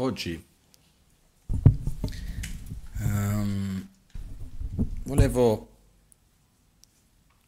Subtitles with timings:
[0.00, 0.44] oggi
[2.98, 3.88] um,
[5.04, 5.76] volevo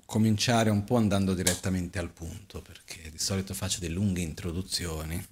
[0.04, 5.24] cominciare un po' andando direttamente al punto, perché di solito faccio delle lunghe introduzioni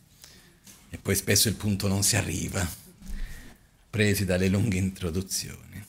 [0.90, 2.66] e poi spesso il punto non si arriva,
[3.90, 5.84] presi dalle lunghe introduzioni.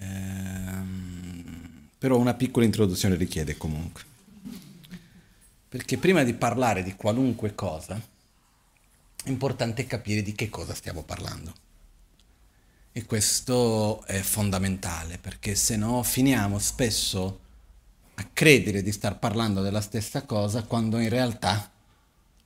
[0.00, 4.02] Um, però una piccola introduzione richiede comunque.
[5.68, 8.00] Perché prima di parlare di qualunque cosa,
[9.24, 11.52] importante capire di che cosa stiamo parlando.
[12.92, 17.40] E questo è fondamentale, perché se no finiamo spesso
[18.14, 21.72] a credere di star parlando della stessa cosa quando in realtà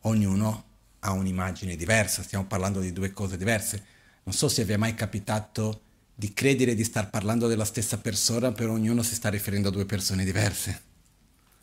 [0.03, 0.65] ognuno
[1.01, 3.85] ha un'immagine diversa, stiamo parlando di due cose diverse.
[4.25, 5.83] Non so se vi è mai capitato
[6.15, 9.85] di credere di star parlando della stessa persona, però ognuno si sta riferendo a due
[9.85, 10.83] persone diverse.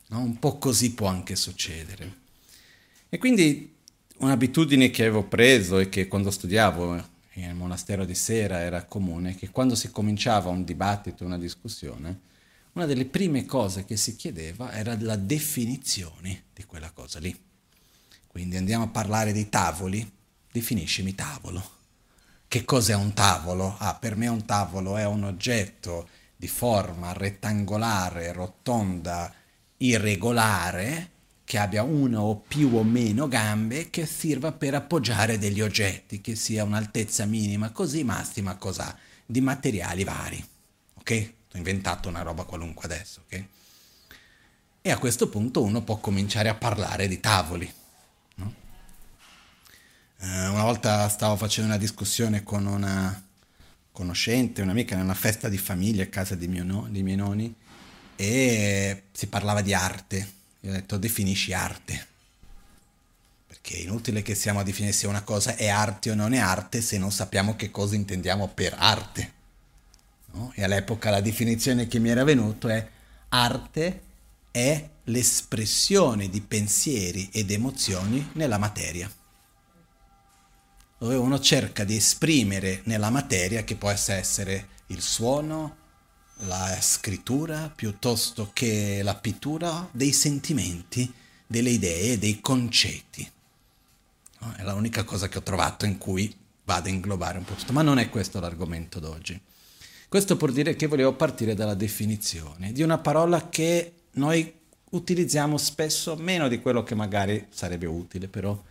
[0.08, 0.20] No?
[0.20, 2.24] Un po' così può anche succedere.
[3.10, 3.75] E quindi
[4.18, 9.50] un'abitudine che avevo preso e che quando studiavo nel monastero di sera era comune, che
[9.50, 12.20] quando si cominciava un dibattito, una discussione,
[12.74, 17.38] una delle prime cose che si chiedeva era la definizione di quella cosa lì.
[18.28, 20.10] Quindi andiamo a parlare di tavoli,
[20.52, 21.74] definiscimi tavolo.
[22.48, 23.76] Che cos'è un tavolo?
[23.80, 29.34] Ah, per me un tavolo è un oggetto di forma rettangolare, rotonda,
[29.78, 31.12] irregolare
[31.46, 36.36] che abbia una o più o meno gambe che sirva per appoggiare degli oggetti, che
[36.36, 40.44] sia un'altezza minima così, massima cos'ha, di materiali vari.
[40.96, 41.34] Ok?
[41.54, 43.46] Ho inventato una roba qualunque adesso, ok?
[44.82, 47.72] E a questo punto uno può cominciare a parlare di tavoli.
[48.36, 48.54] No?
[50.20, 53.24] Uh, una volta stavo facendo una discussione con una
[53.92, 57.56] conoscente, un'amica, in una festa di famiglia a casa di, no, di miei nonni,
[58.16, 60.34] e si parlava di arte.
[60.66, 62.08] Io ho detto definisci arte.
[63.46, 66.40] Perché è inutile che siamo a definire se una cosa è arte o non è
[66.40, 69.34] arte se non sappiamo che cosa intendiamo per arte.
[70.32, 70.52] No?
[70.56, 72.90] E all'epoca la definizione che mi era venuta è
[73.30, 74.02] arte
[74.50, 79.12] è l'espressione di pensieri ed emozioni nella materia.
[80.98, 85.84] Dove uno cerca di esprimere nella materia, che può essere il suono,
[86.40, 91.12] la scrittura piuttosto che la pittura dei sentimenti,
[91.48, 93.30] delle idee, dei concetti.
[94.40, 94.54] No?
[94.54, 96.34] È l'unica cosa che ho trovato in cui
[96.66, 99.40] vado a inglobare un po' tutto, ma non è questo l'argomento d'oggi.
[100.10, 104.54] Questo per dire che volevo partire dalla definizione di una parola che noi
[104.92, 108.62] utilizziamo spesso meno di quello che magari sarebbe utile, però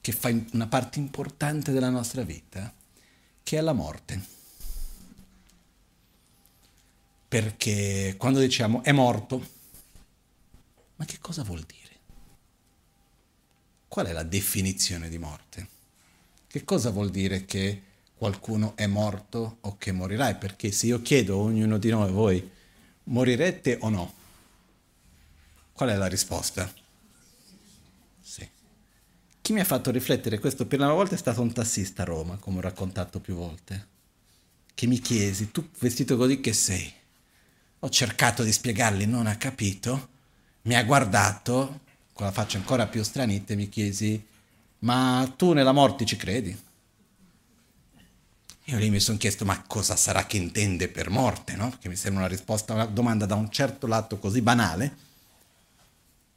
[0.00, 2.72] che fa una parte importante della nostra vita,
[3.42, 4.32] che è la morte
[7.34, 9.44] perché quando diciamo è morto,
[10.94, 11.90] ma che cosa vuol dire?
[13.88, 15.68] Qual è la definizione di morte?
[16.46, 17.82] Che cosa vuol dire che
[18.14, 20.36] qualcuno è morto o che morirai?
[20.36, 22.50] Perché se io chiedo a ognuno di noi, voi,
[23.04, 24.14] morirete o no?
[25.72, 26.72] Qual è la risposta?
[28.22, 28.48] Sì.
[29.40, 32.36] Chi mi ha fatto riflettere questo per una volta è stato un tassista a Roma,
[32.36, 33.88] come ho raccontato più volte,
[34.72, 37.02] che mi chiesi, tu vestito così che sei?
[37.84, 40.08] Ho cercato di spiegargli, non ha capito,
[40.62, 41.80] mi ha guardato
[42.14, 44.26] con la faccia ancora più stranita e mi chiesi,
[44.78, 46.58] ma tu nella morte ci credi?
[48.64, 51.76] Io lì mi sono chiesto, ma cosa sarà che intende per morte, no?
[51.78, 54.96] Che mi sembra una risposta a una domanda da un certo lato così banale.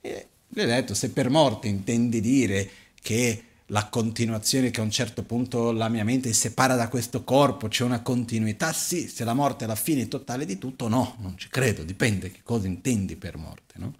[0.02, 2.70] E gli ho detto, se per morte intendi dire
[3.00, 7.24] che la continuazione che a un certo punto la mia mente si separa da questo
[7.24, 11.16] corpo, c'è una continuità, sì, se la morte è la fine totale di tutto, no,
[11.20, 13.96] non ci credo, dipende che cosa intendi per morte, no?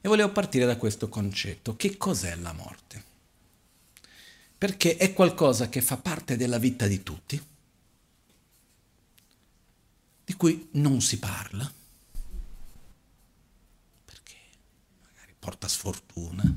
[0.00, 3.04] E volevo partire da questo concetto, che cos'è la morte?
[4.58, 7.42] Perché è qualcosa che fa parte della vita di tutti,
[10.24, 11.72] di cui non si parla,
[14.04, 14.34] perché
[15.00, 16.56] magari porta sfortuna,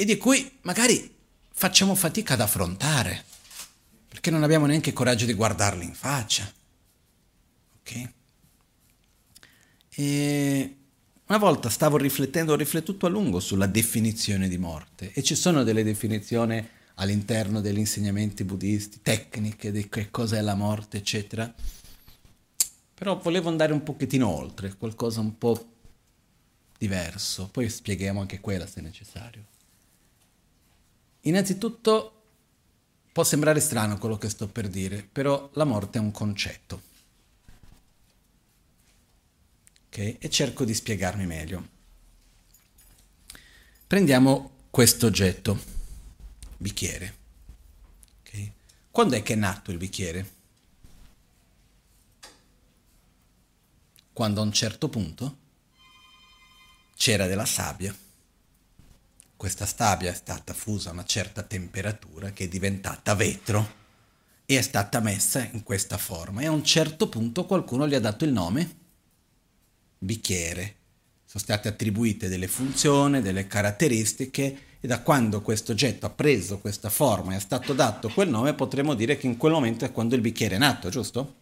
[0.00, 1.12] e di cui magari
[1.50, 3.24] facciamo fatica ad affrontare,
[4.06, 6.48] perché non abbiamo neanche coraggio di guardarli in faccia.
[7.80, 8.08] Ok?
[9.96, 10.76] E
[11.26, 15.64] una volta stavo riflettendo, ho riflettuto a lungo sulla definizione di morte e ci sono
[15.64, 16.64] delle definizioni
[16.94, 21.52] all'interno degli insegnamenti buddisti, tecniche di che cos'è la morte, eccetera.
[22.94, 25.72] Però volevo andare un pochettino oltre, qualcosa un po'
[26.78, 29.56] diverso, poi spieghiamo anche quella se necessario.
[31.22, 32.12] Innanzitutto
[33.12, 36.82] può sembrare strano quello che sto per dire, però la morte è un concetto.
[39.86, 40.16] Okay?
[40.20, 41.76] E cerco di spiegarmi meglio.
[43.86, 45.58] Prendiamo questo oggetto,
[46.56, 47.16] bicchiere.
[48.20, 48.52] Okay?
[48.90, 50.36] Quando è che è nato il bicchiere?
[54.12, 55.36] Quando a un certo punto
[56.94, 57.96] c'era della sabbia.
[59.38, 63.76] Questa sabbia è stata fusa a una certa temperatura che è diventata vetro
[64.44, 68.00] e è stata messa in questa forma e a un certo punto qualcuno gli ha
[68.00, 68.76] dato il nome
[69.96, 70.74] bicchiere
[71.24, 76.90] sono state attribuite delle funzioni, delle caratteristiche e da quando questo oggetto ha preso questa
[76.90, 80.16] forma e è stato dato quel nome potremmo dire che in quel momento è quando
[80.16, 81.34] il bicchiere è nato, giusto?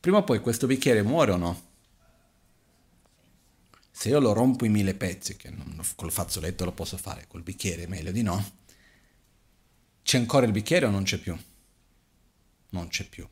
[0.00, 1.67] Prima o poi questo bicchiere muore o no?
[3.98, 7.42] Se io lo rompo in mille pezzi, che non, col fazzoletto lo posso fare, col
[7.42, 8.52] bicchiere meglio di no,
[10.04, 11.36] c'è ancora il bicchiere o non c'è più?
[12.68, 13.28] Non c'è più.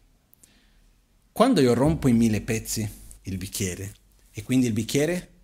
[1.31, 2.91] Quando io rompo in mille pezzi
[3.23, 3.95] il bicchiere,
[4.33, 5.35] e quindi il bicchiere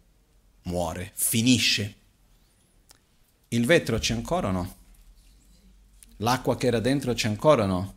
[0.63, 1.95] muore, finisce.
[3.47, 4.77] Il vetro c'è ancora o no?
[6.17, 7.95] L'acqua che era dentro c'è ancora o no?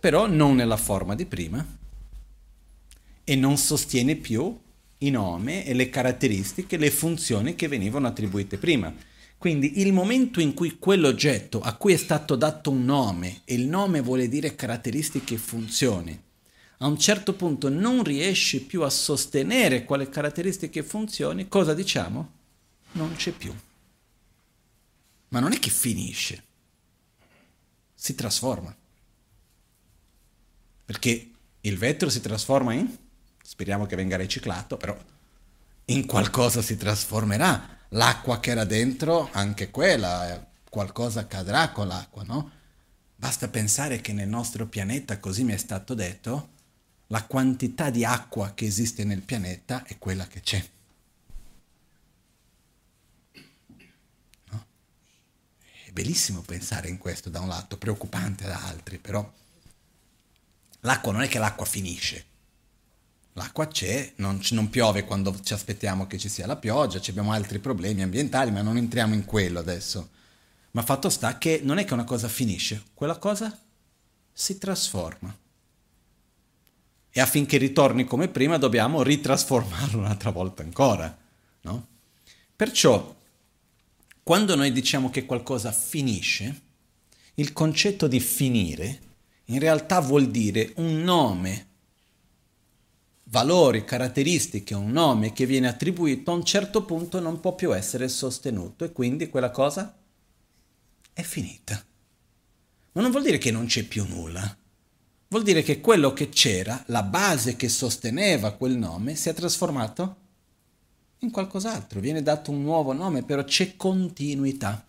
[0.00, 1.78] Però non nella forma di prima
[3.22, 4.58] e non sostiene più
[5.02, 8.92] i nomi e le caratteristiche, le funzioni che venivano attribuite prima.
[9.38, 13.66] Quindi il momento in cui quell'oggetto a cui è stato dato un nome, e il
[13.66, 16.22] nome vuole dire caratteristiche e funzioni,
[16.82, 22.32] a un certo punto non riesci più a sostenere quale caratteristiche e funzioni, cosa diciamo?
[22.92, 23.54] Non c'è più.
[25.28, 26.44] Ma non è che finisce,
[27.94, 28.74] si trasforma.
[30.84, 31.30] Perché
[31.60, 32.94] il vetro si trasforma in,
[33.50, 34.96] speriamo che venga riciclato, però
[35.86, 37.78] in qualcosa si trasformerà.
[37.88, 42.52] L'acqua che era dentro, anche quella, qualcosa accadrà con l'acqua, no?
[43.16, 46.50] Basta pensare che nel nostro pianeta, così mi è stato detto,
[47.08, 50.68] la quantità di acqua che esiste nel pianeta è quella che c'è.
[54.50, 54.66] No?
[55.86, 59.28] È bellissimo pensare in questo da un lato, preoccupante da altri, però
[60.82, 62.28] l'acqua non è che l'acqua finisce.
[63.34, 67.58] L'acqua c'è, non, non, piove quando ci aspettiamo che ci sia la pioggia, abbiamo altri
[67.58, 70.10] problemi ambientali, ma non entriamo in quello adesso.
[70.72, 73.56] Ma fatto sta che non è che una cosa finisce, quella cosa
[74.32, 75.36] si trasforma
[77.12, 81.16] e affinché ritorni come prima dobbiamo ritrasformarlo un'altra volta ancora.
[81.62, 81.86] No?
[82.54, 83.16] Perciò,
[84.22, 86.60] quando noi diciamo che qualcosa finisce,
[87.34, 89.00] il concetto di finire
[89.46, 91.66] in realtà vuol dire un nome,
[93.30, 98.08] valori, caratteristiche, un nome che viene attribuito a un certo punto non può più essere
[98.08, 99.96] sostenuto e quindi quella cosa
[101.12, 101.82] è finita.
[102.92, 104.54] Ma non vuol dire che non c'è più nulla
[105.30, 110.16] vuol dire che quello che c'era, la base che sosteneva quel nome, si è trasformato
[111.18, 114.84] in qualcos'altro, viene dato un nuovo nome, però c'è continuità.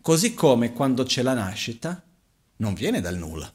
[0.00, 2.00] Così come quando c'è la nascita,
[2.56, 3.52] non viene dal nulla.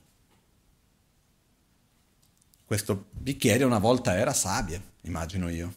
[2.69, 5.75] Questo bicchiere una volta era sabbia, immagino io,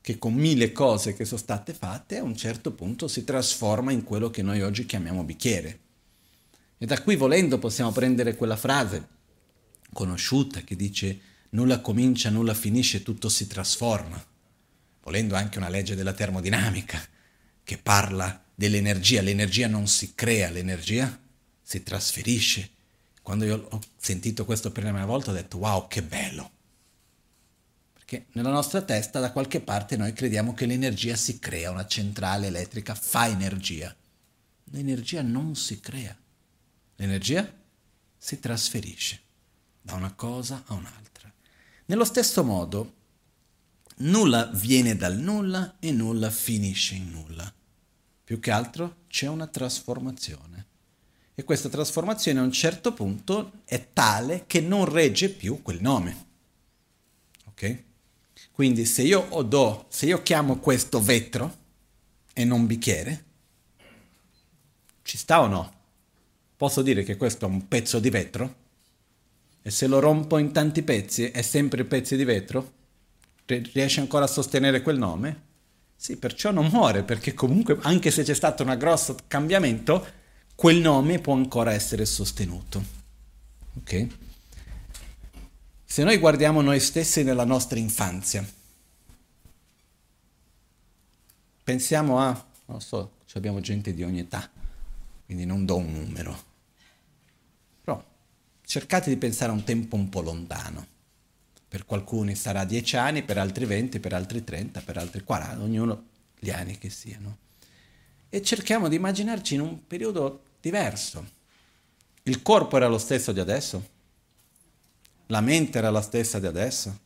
[0.00, 4.04] che con mille cose che sono state fatte a un certo punto si trasforma in
[4.04, 5.80] quello che noi oggi chiamiamo bicchiere.
[6.78, 9.08] E da qui volendo possiamo prendere quella frase
[9.92, 14.24] conosciuta che dice nulla comincia, nulla finisce, tutto si trasforma.
[15.02, 17.04] Volendo anche una legge della termodinamica
[17.64, 19.20] che parla dell'energia.
[19.20, 21.20] L'energia non si crea, l'energia
[21.60, 22.76] si trasferisce.
[23.28, 26.50] Quando io ho sentito questo per la prima volta ho detto wow che bello.
[27.92, 32.46] Perché nella nostra testa da qualche parte noi crediamo che l'energia si crea, una centrale
[32.46, 33.94] elettrica fa energia.
[34.70, 36.16] L'energia non si crea.
[36.96, 37.46] L'energia
[38.16, 39.20] si trasferisce
[39.82, 41.30] da una cosa a un'altra.
[41.84, 42.94] Nello stesso modo,
[43.96, 47.52] nulla viene dal nulla e nulla finisce in nulla.
[48.24, 50.67] Più che altro c'è una trasformazione.
[51.38, 56.26] E questa trasformazione a un certo punto è tale che non regge più quel nome.
[57.50, 57.82] Ok?
[58.50, 61.56] Quindi se io do, se io chiamo questo vetro
[62.32, 63.24] e non bicchiere,
[65.02, 65.72] ci sta o no?
[66.56, 68.54] Posso dire che questo è un pezzo di vetro?
[69.62, 72.72] E se lo rompo in tanti pezzi è sempre pezzi di vetro?
[73.46, 75.42] Riesce ancora a sostenere quel nome?
[75.94, 80.17] Sì, perciò non muore, perché comunque anche se c'è stato un grosso cambiamento,
[80.58, 82.84] quel nome può ancora essere sostenuto.
[83.76, 84.06] Ok?
[85.84, 88.44] Se noi guardiamo noi stessi nella nostra infanzia,
[91.62, 94.50] pensiamo a, non so, abbiamo gente di ogni età,
[95.26, 96.46] quindi non do un numero
[98.68, 100.86] cercate di pensare a un tempo un po' lontano.
[101.66, 106.04] Per qualcuno sarà 10 anni, per altri 20, per altri 30, per altri 40, ognuno
[106.38, 107.38] gli anni che siano.
[108.28, 111.36] E cerchiamo di immaginarci in un periodo diverso.
[112.24, 113.96] Il corpo era lo stesso di adesso?
[115.26, 116.98] La mente era la stessa di adesso?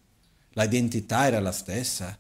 [0.51, 2.19] L'identità era la stessa?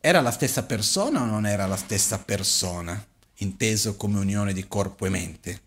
[0.00, 3.04] Era la stessa persona o non era la stessa persona,
[3.36, 5.62] inteso come unione di corpo e mente?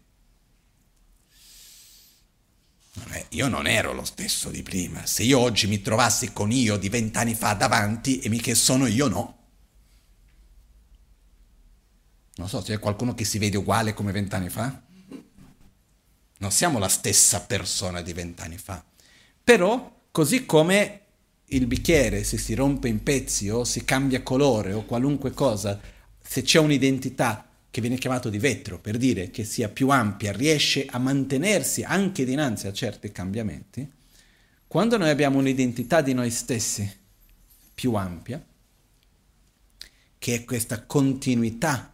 [3.30, 5.06] io non ero lo stesso di prima.
[5.06, 8.88] Se io oggi mi trovassi con io di vent'anni fa davanti e mi che sono
[8.88, 9.36] io, no.
[12.36, 14.82] Non so, c'è qualcuno che si vede uguale come vent'anni fa?
[16.40, 18.84] Non siamo la stessa persona di vent'anni fa.
[19.44, 21.02] Però, così come
[21.46, 25.80] il bicchiere, se si rompe in pezzi o si cambia colore o qualunque cosa,
[26.22, 30.86] se c'è un'identità che viene chiamato di vetro, per dire che sia più ampia, riesce
[30.86, 33.90] a mantenersi anche dinanzi a certi cambiamenti,
[34.68, 36.90] quando noi abbiamo un'identità di noi stessi
[37.74, 38.44] più ampia,
[40.18, 41.94] che è questa continuità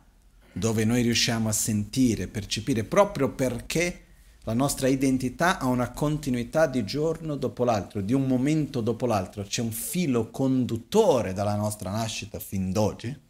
[0.52, 4.03] dove noi riusciamo a sentire, percepire, proprio perché
[4.46, 9.44] la nostra identità ha una continuità di giorno dopo l'altro, di un momento dopo l'altro,
[9.44, 13.22] c'è un filo conduttore dalla nostra nascita fin d'oggi,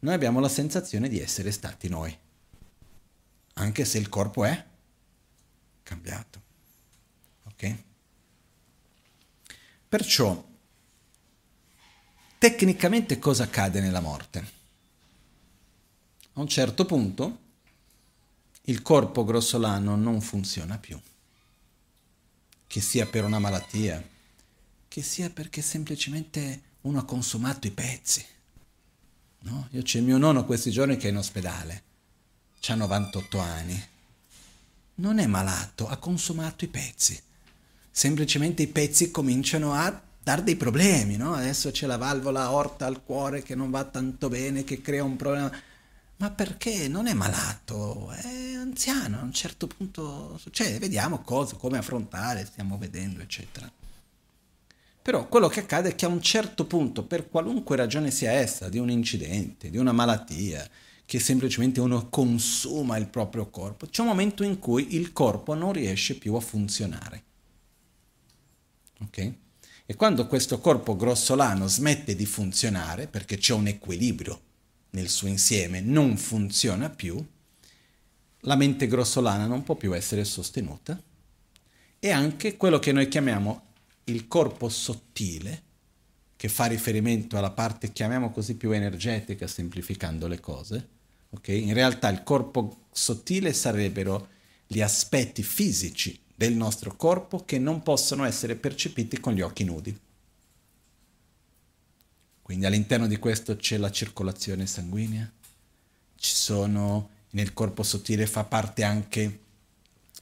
[0.00, 2.16] noi abbiamo la sensazione di essere stati noi,
[3.54, 4.64] anche se il corpo è
[5.82, 6.42] cambiato.
[7.44, 7.76] Ok?
[9.88, 10.46] Perciò,
[12.36, 14.56] tecnicamente cosa accade nella morte?
[16.34, 17.46] A un certo punto
[18.68, 20.98] il corpo grossolano non funziona più,
[22.66, 24.02] che sia per una malattia,
[24.88, 28.24] che sia perché semplicemente uno ha consumato i pezzi
[29.40, 29.68] No?
[29.70, 31.82] Io c'è il mio nonno questi giorni che è in ospedale,
[32.66, 33.88] ha 98 anni,
[34.96, 37.20] non è malato, ha consumato i pezzi.
[37.90, 41.34] Semplicemente i pezzi cominciano a dar dei problemi, no?
[41.34, 45.16] Adesso c'è la valvola aorta al cuore che non va tanto bene, che crea un
[45.16, 45.50] problema.
[46.20, 46.88] Ma perché?
[46.88, 52.76] Non è malato, è anziano, a un certo punto succede, vediamo cosa, come affrontare, stiamo
[52.76, 53.70] vedendo, eccetera.
[55.00, 58.68] Però quello che accade è che a un certo punto, per qualunque ragione sia essa,
[58.68, 60.68] di un incidente, di una malattia,
[61.06, 65.72] che semplicemente uno consuma il proprio corpo, c'è un momento in cui il corpo non
[65.72, 67.22] riesce più a funzionare.
[69.02, 69.32] Ok?
[69.86, 74.46] E quando questo corpo grossolano smette di funzionare, perché c'è un equilibrio
[74.90, 77.24] nel suo insieme, non funziona più,
[78.42, 81.00] la mente grossolana non può più essere sostenuta
[81.98, 83.62] e anche quello che noi chiamiamo
[84.04, 85.62] il corpo sottile,
[86.36, 90.88] che fa riferimento alla parte, chiamiamo così, più energetica, semplificando le cose,
[91.30, 91.62] okay?
[91.62, 94.28] in realtà il corpo sottile sarebbero
[94.66, 99.98] gli aspetti fisici del nostro corpo che non possono essere percepiti con gli occhi nudi.
[102.48, 105.30] Quindi all'interno di questo c'è la circolazione sanguigna,
[106.16, 109.40] ci sono, nel corpo sottile fa parte anche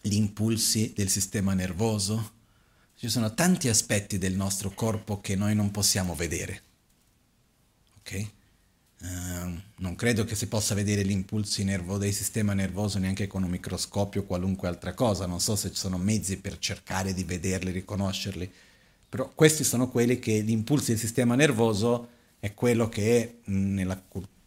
[0.01, 2.33] gli impulsi del sistema nervoso,
[2.97, 6.63] ci sono tanti aspetti del nostro corpo che noi non possiamo vedere.
[8.01, 8.31] Ok?
[9.03, 13.45] Uh, non credo che si possa vedere gli impulsi nervo- del sistema nervoso neanche con
[13.45, 15.27] un microscopio o qualunque altra cosa.
[15.27, 18.53] Non so se ci sono mezzi per cercare di vederli, riconoscerli.
[19.09, 24.01] Però questi sono quelli che gli impulsi del sistema nervoso è quello che nella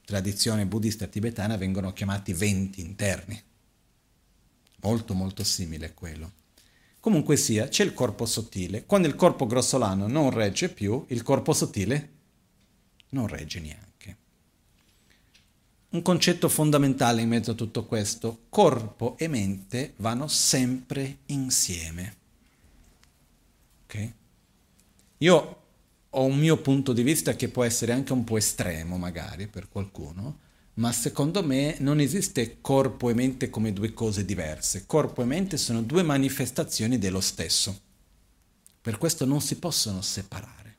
[0.05, 3.41] tradizione buddista tibetana vengono chiamati venti interni.
[4.81, 6.31] Molto molto simile a quello.
[6.99, 8.85] Comunque sia, c'è il corpo sottile.
[8.85, 12.09] Quando il corpo grossolano non regge più, il corpo sottile
[13.09, 14.17] non regge neanche.
[15.89, 22.15] Un concetto fondamentale in mezzo a tutto questo, corpo e mente vanno sempre insieme.
[23.85, 24.13] Ok?
[25.19, 25.58] Io
[26.11, 29.69] ho un mio punto di vista che può essere anche un po' estremo magari per
[29.69, 30.39] qualcuno,
[30.75, 34.85] ma secondo me non esiste corpo e mente come due cose diverse.
[34.85, 37.79] Corpo e mente sono due manifestazioni dello stesso.
[38.81, 40.77] Per questo non si possono separare.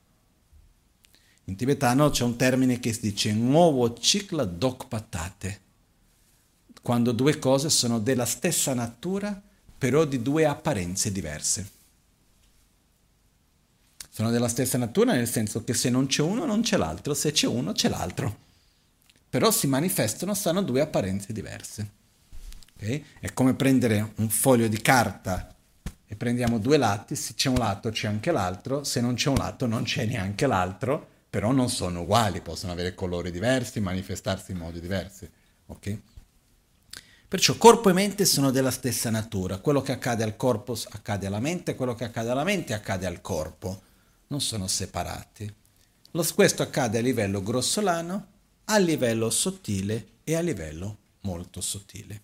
[1.45, 5.61] In tibetano c'è un termine che si dice nuovo cicla dok patate,
[6.81, 9.41] quando due cose sono della stessa natura,
[9.77, 11.79] però di due apparenze diverse.
[14.13, 17.31] Sono della stessa natura nel senso che se non c'è uno non c'è l'altro, se
[17.31, 18.49] c'è uno c'è l'altro
[19.31, 21.89] però si manifestano, stanno due apparenze diverse.
[22.75, 23.05] Okay?
[23.21, 25.55] È come prendere un foglio di carta
[26.05, 29.37] e prendiamo due lati, se c'è un lato c'è anche l'altro, se non c'è un
[29.37, 34.57] lato non c'è neanche l'altro, però non sono uguali, possono avere colori diversi, manifestarsi in
[34.57, 35.29] modi diversi.
[35.67, 36.01] Okay?
[37.25, 41.39] Perciò corpo e mente sono della stessa natura, quello che accade al corpo accade alla
[41.39, 43.83] mente, quello che accade alla mente accade al corpo.
[44.31, 45.53] Non sono separati.
[46.11, 48.27] Lo, questo accade a livello grossolano,
[48.65, 52.21] a livello sottile e a livello molto sottile.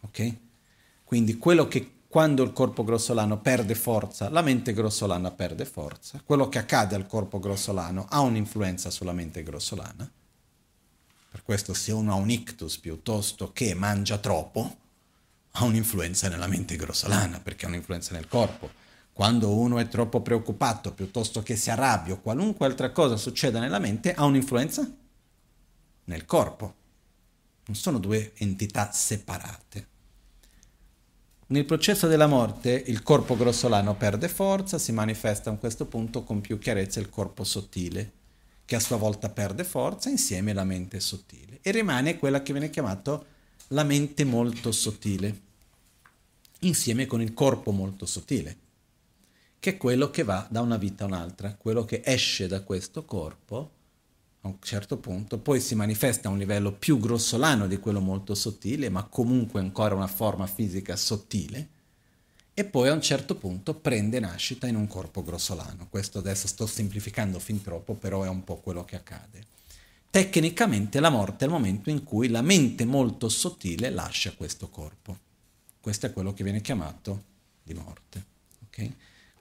[0.00, 0.34] Ok?
[1.04, 6.20] Quindi quello che quando il corpo grossolano perde forza, la mente grossolana perde forza.
[6.24, 10.10] Quello che accade al corpo grossolano ha un'influenza sulla mente grossolana.
[11.30, 14.76] Per questo se uno ha un ictus piuttosto che mangia troppo,
[15.50, 18.84] ha un'influenza nella mente grossolana, perché ha un'influenza nel corpo.
[19.16, 23.78] Quando uno è troppo preoccupato piuttosto che si arrabbia o qualunque altra cosa succeda nella
[23.78, 24.86] mente, ha un'influenza
[26.04, 26.74] nel corpo.
[27.64, 29.86] Non sono due entità separate.
[31.46, 36.42] Nel processo della morte il corpo grossolano perde forza, si manifesta a questo punto con
[36.42, 38.12] più chiarezza il corpo sottile,
[38.66, 42.68] che a sua volta perde forza insieme alla mente sottile e rimane quella che viene
[42.68, 43.24] chiamata
[43.68, 45.40] la mente molto sottile,
[46.60, 48.64] insieme con il corpo molto sottile,
[49.58, 53.04] che è quello che va da una vita a un'altra, quello che esce da questo
[53.04, 53.70] corpo
[54.42, 58.34] a un certo punto, poi si manifesta a un livello più grossolano di quello molto
[58.34, 61.68] sottile, ma comunque ancora una forma fisica sottile,
[62.54, 65.88] e poi a un certo punto prende nascita in un corpo grossolano.
[65.90, 69.44] Questo adesso sto semplificando fin troppo, però è un po' quello che accade.
[70.08, 75.18] Tecnicamente la morte è il momento in cui la mente molto sottile lascia questo corpo.
[75.78, 77.24] Questo è quello che viene chiamato
[77.62, 78.24] di morte.
[78.68, 78.96] Okay?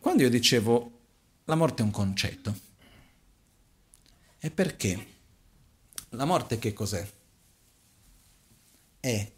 [0.05, 0.99] Quando io dicevo
[1.45, 2.55] la morte è un concetto,
[4.37, 5.07] è perché
[6.09, 7.11] la morte che cos'è?
[8.99, 9.31] È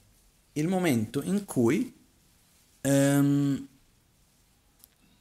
[0.51, 1.97] il momento in cui
[2.81, 3.67] um,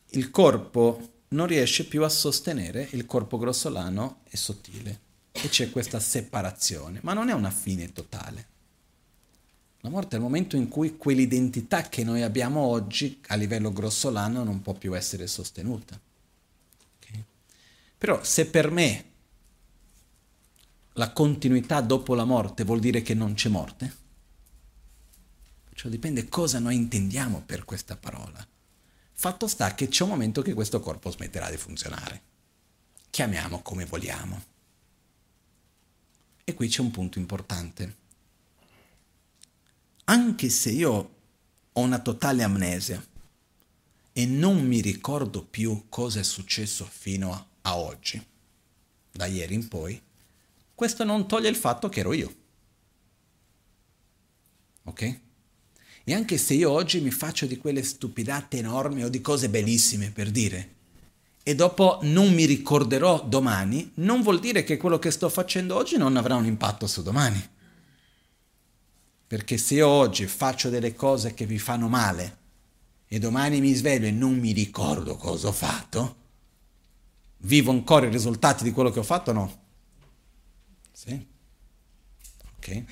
[0.05, 5.01] il corpo non riesce più a sostenere il corpo grossolano e sottile
[5.31, 8.49] e c'è questa separazione, ma non è una fine totale.
[9.81, 14.43] La morte è il momento in cui quell'identità che noi abbiamo oggi a livello grossolano
[14.43, 15.99] non può più essere sostenuta.
[16.99, 17.25] Okay?
[17.97, 19.05] Però se per me
[20.95, 24.05] la continuità dopo la morte vuol dire che non c'è morte?
[25.73, 28.45] Cioè dipende cosa noi intendiamo per questa parola.
[29.13, 32.23] Fatto sta che c'è un momento che questo corpo smetterà di funzionare.
[33.11, 34.43] Chiamiamo come vogliamo.
[36.45, 38.05] E qui c'è un punto importante.
[40.09, 41.15] Anche se io
[41.73, 43.05] ho una totale amnesia
[44.13, 48.25] e non mi ricordo più cosa è successo fino a, a oggi,
[49.11, 50.01] da ieri in poi,
[50.75, 52.35] questo non toglie il fatto che ero io.
[54.85, 55.19] Ok?
[56.05, 60.13] E anche se io oggi mi faccio di quelle stupidate enormi o di cose bellissime
[60.13, 60.75] per dire,
[61.43, 65.97] e dopo non mi ricorderò domani, non vuol dire che quello che sto facendo oggi
[65.97, 67.55] non avrà un impatto su domani.
[69.27, 72.45] Perché se io oggi faccio delle cose che vi fanno male
[73.09, 76.17] e domani mi sveglio e non mi ricordo cosa ho fatto,
[77.39, 79.61] vivo ancora i risultati di quello che ho fatto o no?
[80.93, 81.27] Sì.
[82.57, 82.85] Ok.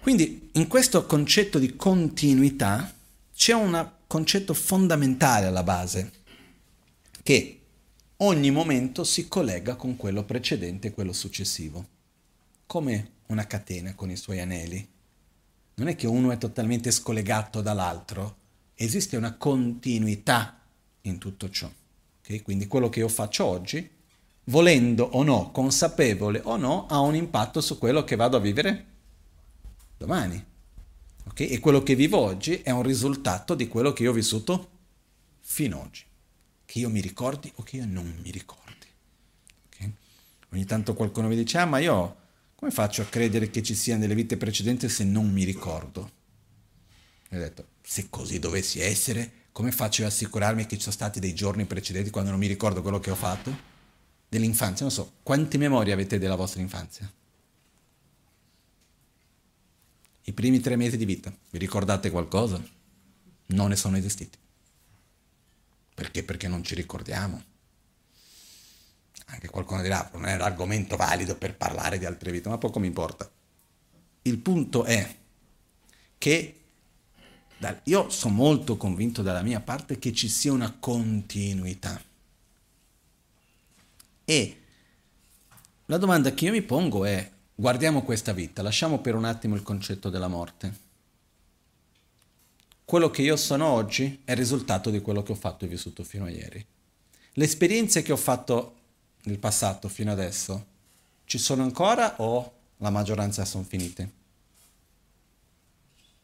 [0.00, 2.92] Quindi in questo concetto di continuità
[3.34, 6.12] c'è un concetto fondamentale alla base,
[7.22, 7.60] che
[8.16, 11.86] ogni momento si collega con quello precedente e quello successivo,
[12.66, 14.86] come una catena con i suoi anelli.
[15.74, 18.36] Non è che uno è totalmente scollegato dall'altro,
[18.74, 20.60] esiste una continuità
[21.02, 21.70] in tutto ciò.
[22.20, 22.42] Okay?
[22.42, 23.96] Quindi quello che io faccio oggi
[24.44, 28.86] volendo o no, consapevole o no, ha un impatto su quello che vado a vivere
[29.96, 30.42] domani.
[31.28, 31.48] Okay?
[31.48, 34.70] E quello che vivo oggi è un risultato di quello che io ho vissuto
[35.40, 36.04] fino ad oggi.
[36.64, 38.86] Che io mi ricordi o che io non mi ricordi.
[39.66, 39.92] Okay?
[40.52, 42.16] Ogni tanto qualcuno mi dice, ah ma io
[42.58, 46.10] come faccio a credere che ci siano delle vite precedenti se non mi ricordo?
[47.28, 51.20] E ho detto, se così dovessi essere, come faccio ad assicurarmi che ci sono stati
[51.20, 53.76] dei giorni precedenti quando non mi ricordo quello che ho fatto?
[54.28, 57.10] dell'infanzia, non so, quante memorie avete della vostra infanzia?
[60.24, 62.62] I primi tre mesi di vita, vi ricordate qualcosa?
[63.46, 64.36] Non ne sono esistiti.
[65.94, 66.22] Perché?
[66.22, 67.42] Perché non ci ricordiamo.
[69.30, 72.78] Anche qualcuno dirà, non è un argomento valido per parlare di altre vite, ma poco
[72.78, 73.30] mi importa.
[74.22, 75.16] Il punto è
[76.18, 76.54] che
[77.84, 82.00] io sono molto convinto dalla mia parte che ci sia una continuità
[84.30, 84.60] e
[85.86, 89.62] la domanda che io mi pongo è, guardiamo questa vita, lasciamo per un attimo il
[89.62, 90.86] concetto della morte.
[92.84, 96.04] Quello che io sono oggi è il risultato di quello che ho fatto e vissuto
[96.04, 96.62] fino a ieri.
[97.32, 98.74] Le esperienze che ho fatto
[99.22, 100.76] nel passato fino adesso
[101.24, 104.12] ci sono ancora o la maggioranza sono finite?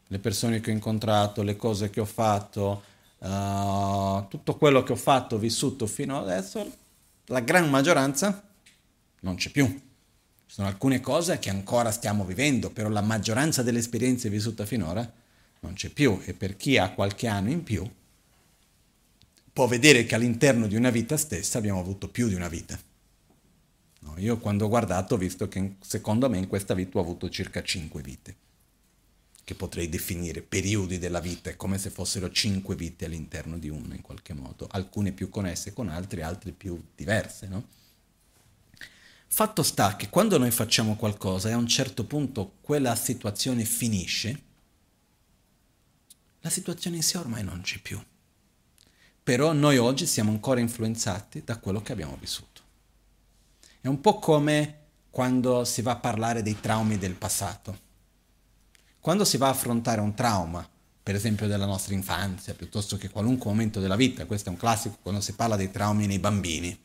[0.07, 2.83] Le persone che ho incontrato, le cose che ho fatto,
[3.19, 6.71] uh, tutto quello che ho fatto, vissuto fino adesso,
[7.25, 8.47] la gran maggioranza
[9.21, 9.65] non c'è più.
[9.67, 15.11] Ci sono alcune cose che ancora stiamo vivendo, però la maggioranza delle esperienze vissute finora
[15.59, 17.87] non c'è più e per chi ha qualche anno in più
[19.55, 22.77] può vedere che all'interno di una vita stessa abbiamo avuto più di una vita.
[24.01, 27.29] No, io quando ho guardato ho visto che secondo me in questa vita ho avuto
[27.29, 28.35] circa cinque vite,
[29.45, 34.01] che potrei definire periodi della vita, come se fossero cinque vite all'interno di una in
[34.01, 37.47] qualche modo, alcune più connesse con altre, altre più diverse.
[37.47, 37.65] No?
[39.25, 44.41] Fatto sta che quando noi facciamo qualcosa e a un certo punto quella situazione finisce,
[46.41, 47.97] la situazione in sé ormai non c'è più.
[49.25, 52.61] Però noi oggi siamo ancora influenzati da quello che abbiamo vissuto.
[53.81, 57.79] È un po' come quando si va a parlare dei traumi del passato.
[58.99, 60.69] Quando si va a affrontare un trauma,
[61.01, 64.99] per esempio della nostra infanzia, piuttosto che qualunque momento della vita, questo è un classico
[65.01, 66.79] quando si parla dei traumi nei bambini,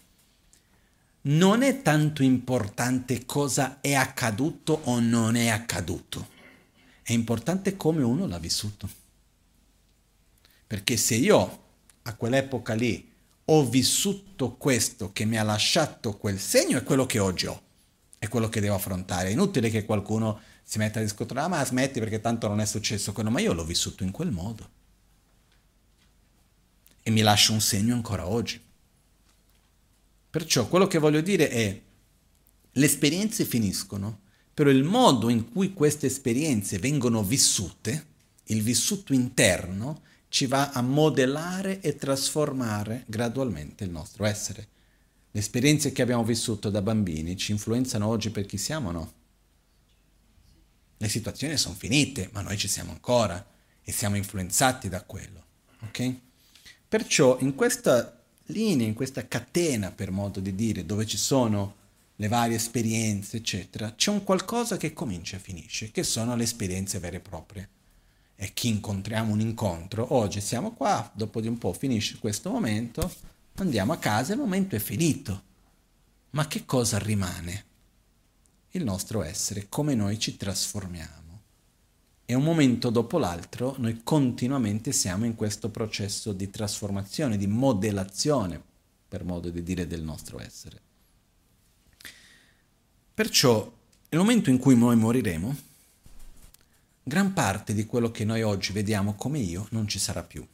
[1.23, 6.29] non è tanto importante cosa è accaduto o non è accaduto,
[7.03, 8.89] è importante come uno l'ha vissuto.
[10.67, 11.69] Perché se io
[12.11, 13.09] a quell'epoca lì
[13.47, 17.63] ho vissuto questo che mi ha lasciato quel segno è quello che oggi ho,
[18.19, 19.29] è quello che devo affrontare.
[19.29, 22.67] È inutile che qualcuno si metta a discutere, ah, ma smetti perché tanto non è
[22.67, 24.71] successo quello, ma io l'ho vissuto in quel modo.
[27.03, 28.61] E mi lascia un segno ancora oggi.
[30.31, 31.83] Perciò quello che voglio dire è,
[32.71, 34.21] le esperienze finiscono,
[34.55, 38.07] però il modo in cui queste esperienze vengono vissute,
[38.45, 44.69] il vissuto interno, ci va a modellare e trasformare gradualmente il nostro essere.
[45.33, 49.13] Le esperienze che abbiamo vissuto da bambini ci influenzano oggi per chi siamo o no?
[50.97, 53.45] Le situazioni sono finite, ma noi ci siamo ancora
[53.83, 55.45] e siamo influenzati da quello.
[55.81, 56.15] Ok?
[56.89, 61.77] Perciò in questa linea, in questa catena, per modo di dire, dove ci sono
[62.15, 67.01] le varie esperienze, eccetera, c'è un qualcosa che comincia e finisce, che sono le esperienze
[67.01, 67.69] vere e proprie
[68.43, 73.13] e chi incontriamo un incontro, oggi siamo qua, dopo di un po' finisce questo momento,
[73.57, 75.43] andiamo a casa, il momento è finito.
[76.31, 77.65] Ma che cosa rimane?
[78.71, 81.41] Il nostro essere, come noi ci trasformiamo.
[82.25, 88.59] E un momento dopo l'altro noi continuamente siamo in questo processo di trasformazione, di modellazione,
[89.07, 90.81] per modo di dire, del nostro essere.
[93.13, 93.71] Perciò,
[94.09, 95.69] nel momento in cui noi moriremo,
[97.03, 100.47] gran parte di quello che noi oggi vediamo come io non ci sarà più.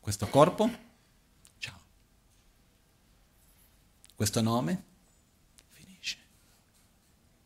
[0.00, 0.70] Questo corpo,
[1.58, 1.78] ciao.
[4.14, 4.82] Questo nome,
[5.70, 6.16] finisce.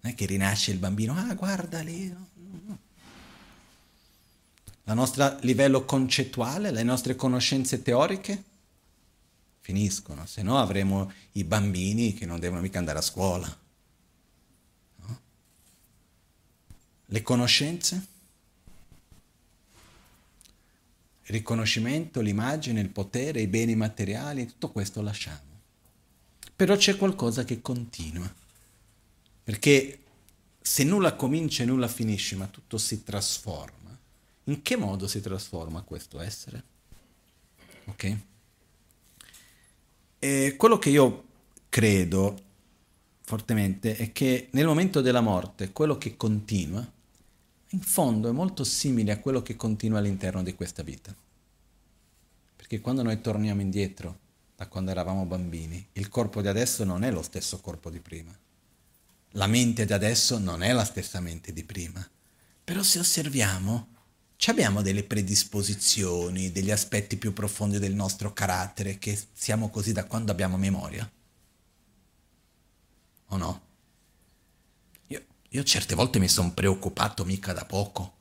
[0.00, 2.08] Non è che rinasce il bambino, ah guarda lì.
[2.08, 2.26] No,
[2.66, 2.78] no.
[4.84, 8.44] La nostra livello concettuale, le nostre conoscenze teoriche
[9.60, 13.60] finiscono, se no avremo i bambini che non devono mica andare a scuola
[17.12, 18.06] le conoscenze,
[21.24, 25.60] il riconoscimento, l'immagine, il potere, i beni materiali, tutto questo lasciamo.
[26.56, 28.32] Però c'è qualcosa che continua,
[29.44, 29.98] perché
[30.62, 33.96] se nulla comincia e nulla finisce, ma tutto si trasforma,
[34.44, 36.64] in che modo si trasforma questo essere?
[37.84, 38.16] Ok?
[40.18, 41.24] E quello che io
[41.68, 42.42] credo
[43.20, 47.00] fortemente è che nel momento della morte quello che continua
[47.72, 51.14] in fondo è molto simile a quello che continua all'interno di questa vita.
[52.56, 54.18] Perché quando noi torniamo indietro,
[54.56, 58.36] da quando eravamo bambini, il corpo di adesso non è lo stesso corpo di prima.
[59.32, 62.06] La mente di adesso non è la stessa mente di prima.
[62.62, 63.88] Però se osserviamo,
[64.46, 70.30] abbiamo delle predisposizioni, degli aspetti più profondi del nostro carattere che siamo così da quando
[70.30, 71.10] abbiamo memoria.
[73.28, 73.71] O no?
[75.54, 78.14] Io certe volte mi sono preoccupato mica da poco,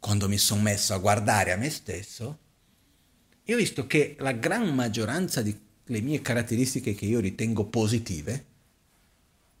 [0.00, 2.38] quando mi sono messo a guardare a me stesso,
[3.44, 8.46] e ho visto che la gran maggioranza delle mie caratteristiche che io ritengo positive,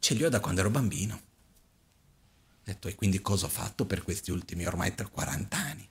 [0.00, 1.14] ce le ho da quando ero bambino.
[1.14, 5.88] Ho detto, e quindi cosa ho fatto per questi ultimi ormai 40 anni?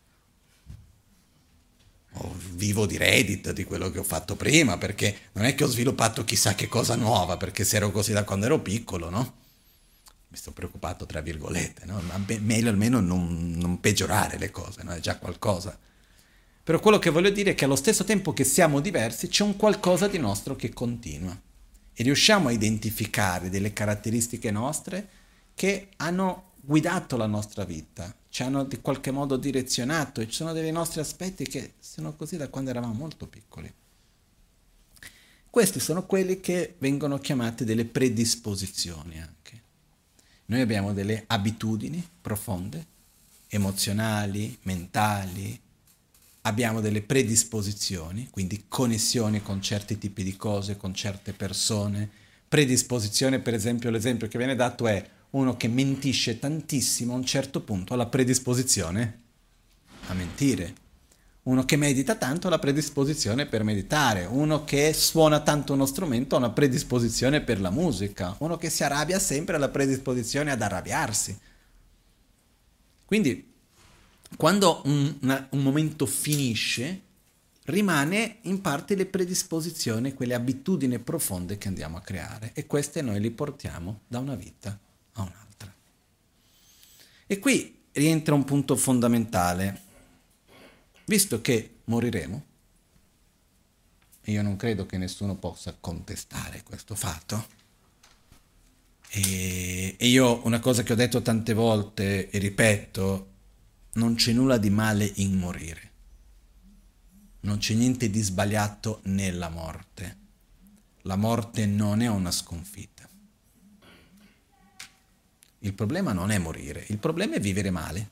[2.18, 5.68] O vivo di Reddit, di quello che ho fatto prima, perché non è che ho
[5.68, 9.44] sviluppato chissà che cosa nuova, perché se ero così da quando ero piccolo, no?
[10.28, 12.02] Mi sto preoccupato tra virgolette, no?
[12.08, 14.92] ma be- meglio almeno non, non, peggiorare le cose, no?
[14.92, 15.78] è già qualcosa.
[16.64, 19.56] Però quello che voglio dire è che allo stesso tempo che siamo diversi c'è un
[19.56, 21.40] qualcosa di nostro che continua
[21.94, 25.08] e riusciamo a identificare delle caratteristiche nostre
[25.54, 30.52] che hanno guidato la nostra vita, ci hanno di qualche modo direzionato e ci sono
[30.52, 33.72] dei nostri aspetti che sono così da quando eravamo molto piccoli.
[35.50, 39.35] Questi sono quelli che vengono chiamati delle predisposizioni anche.
[40.48, 42.86] Noi abbiamo delle abitudini profonde,
[43.48, 45.60] emozionali, mentali,
[46.42, 52.10] abbiamo delle predisposizioni, quindi connessioni con certi tipi di cose, con certe persone.
[52.48, 57.62] Predisposizione, per esempio, l'esempio che viene dato è uno che mentisce tantissimo a un certo
[57.62, 59.20] punto ha la predisposizione
[60.08, 60.84] a mentire.
[61.46, 64.26] Uno che medita tanto ha la predisposizione per meditare.
[64.26, 68.36] Uno che suona tanto uno strumento ha una predisposizione per la musica.
[68.40, 71.38] Uno che si arrabbia sempre ha la predisposizione ad arrabbiarsi.
[73.06, 73.54] Quindi,
[74.36, 77.02] quando un, una, un momento finisce,
[77.66, 83.20] rimane in parte le predisposizioni, quelle abitudini profonde che andiamo a creare e queste noi
[83.20, 84.78] li portiamo da una vita
[85.14, 85.74] a un'altra.
[87.28, 89.82] E qui rientra un punto fondamentale.
[91.06, 92.46] Visto che moriremo,
[94.22, 97.48] e io non credo che nessuno possa contestare questo fatto,
[99.10, 103.34] e, io una cosa che ho detto tante volte e ripeto,
[103.94, 105.92] non c'è nulla di male in morire,
[107.42, 110.24] non c'è niente di sbagliato nella morte.
[111.04, 113.08] La morte non è una sconfitta.
[115.60, 118.10] Il problema non è morire, il problema è vivere male.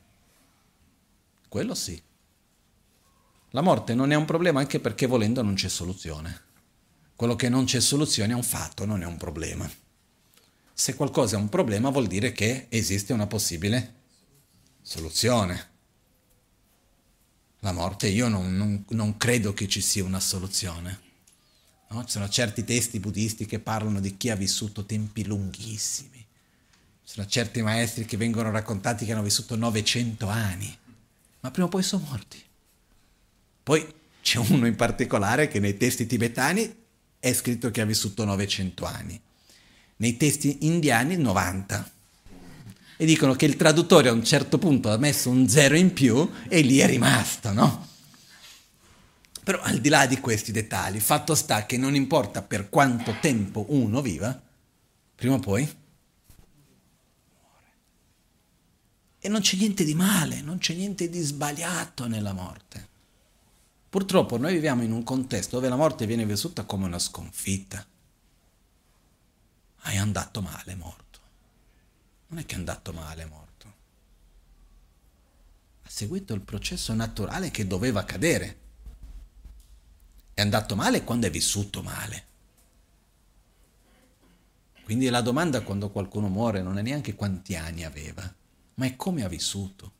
[1.48, 2.00] Quello sì.
[3.54, 6.42] La morte non è un problema anche perché volendo non c'è soluzione.
[7.14, 9.70] Quello che non c'è soluzione è un fatto, non è un problema.
[10.72, 13.94] Se qualcosa è un problema vuol dire che esiste una possibile
[14.82, 15.70] soluzione.
[17.60, 21.00] La morte io non, non, non credo che ci sia una soluzione.
[21.90, 22.04] No?
[22.04, 26.14] Ci sono certi testi buddisti che parlano di chi ha vissuto tempi lunghissimi
[27.04, 30.74] ci sono certi maestri che vengono raccontati che hanno vissuto 900 anni,
[31.40, 32.42] ma prima o poi sono morti.
[33.64, 33.84] Poi
[34.22, 36.72] c'è uno in particolare che nei testi tibetani
[37.18, 39.20] è scritto che ha vissuto 900 anni,
[39.96, 41.90] nei testi indiani 90.
[42.96, 46.30] E dicono che il traduttore a un certo punto ha messo un zero in più
[46.48, 47.88] e lì è rimasto, no?
[49.42, 53.66] Però al di là di questi dettagli, fatto sta che non importa per quanto tempo
[53.70, 54.40] uno viva,
[55.16, 55.82] prima o poi
[59.24, 62.88] E non c'è niente di male, non c'è niente di sbagliato nella morte.
[63.94, 67.86] Purtroppo noi viviamo in un contesto dove la morte viene vissuta come una sconfitta.
[69.80, 71.20] È andato male, morto.
[72.26, 73.74] Non è che è andato male, morto.
[75.84, 78.58] Ha seguito il processo naturale che doveva accadere.
[80.34, 82.26] È andato male quando è vissuto male.
[84.82, 88.28] Quindi la domanda quando qualcuno muore non è neanche quanti anni aveva
[88.74, 89.92] ma è come ha vissuto.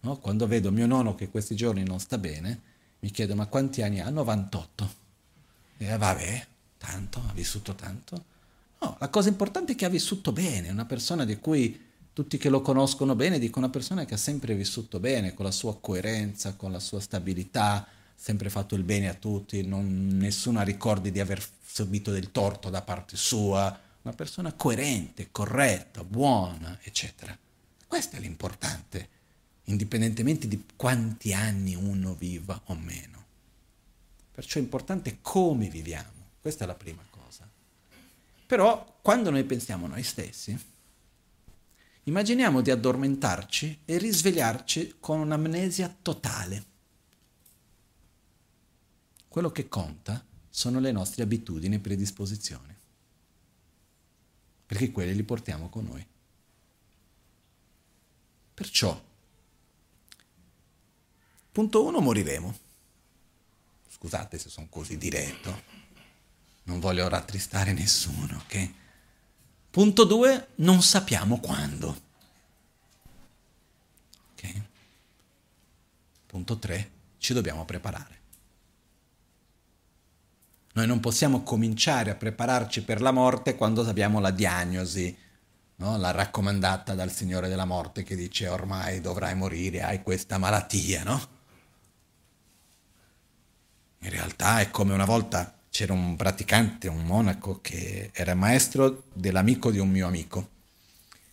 [0.00, 0.18] No?
[0.18, 2.68] Quando vedo mio nonno che questi giorni non sta bene,
[3.00, 4.08] mi chiedo ma quanti anni ha?
[4.10, 4.94] 98.
[5.78, 6.46] E vabbè,
[6.78, 8.24] tanto, ha vissuto tanto.
[8.80, 12.48] No, la cosa importante è che ha vissuto bene, una persona di cui tutti che
[12.48, 16.54] lo conoscono bene dicono una persona che ha sempre vissuto bene, con la sua coerenza,
[16.54, 21.42] con la sua stabilità, sempre fatto il bene a tutti, non, nessuno ricordi di aver
[21.64, 27.36] subito del torto da parte sua, una persona coerente, corretta, buona, eccetera.
[27.86, 29.08] Questo è l'importante,
[29.64, 33.24] indipendentemente di quanti anni uno viva o meno.
[34.32, 37.48] Perciò è importante come viviamo, questa è la prima cosa.
[38.46, 40.58] Però quando noi pensiamo a noi stessi,
[42.04, 46.64] immaginiamo di addormentarci e risvegliarci con un'amnesia totale.
[49.28, 52.74] Quello che conta sono le nostre abitudini e predisposizioni,
[54.66, 56.04] perché quelle li portiamo con noi.
[58.54, 59.00] Perciò,
[61.60, 62.58] punto uno, moriremo.
[63.90, 65.62] Scusate se sono così diretto,
[66.64, 68.70] non voglio rattristare nessuno, ok?
[69.70, 72.00] Punto due, non sappiamo quando.
[74.32, 74.62] Ok?
[76.26, 78.18] Punto tre, ci dobbiamo preparare.
[80.72, 85.14] Noi non possiamo cominciare a prepararci per la morte quando abbiamo la diagnosi
[85.76, 85.98] no?
[85.98, 91.38] la raccomandata dal Signore della Morte che dice ormai dovrai morire, hai questa malattia, no?
[94.02, 99.70] In realtà è come una volta c'era un praticante, un monaco che era maestro dell'amico
[99.70, 100.48] di un mio amico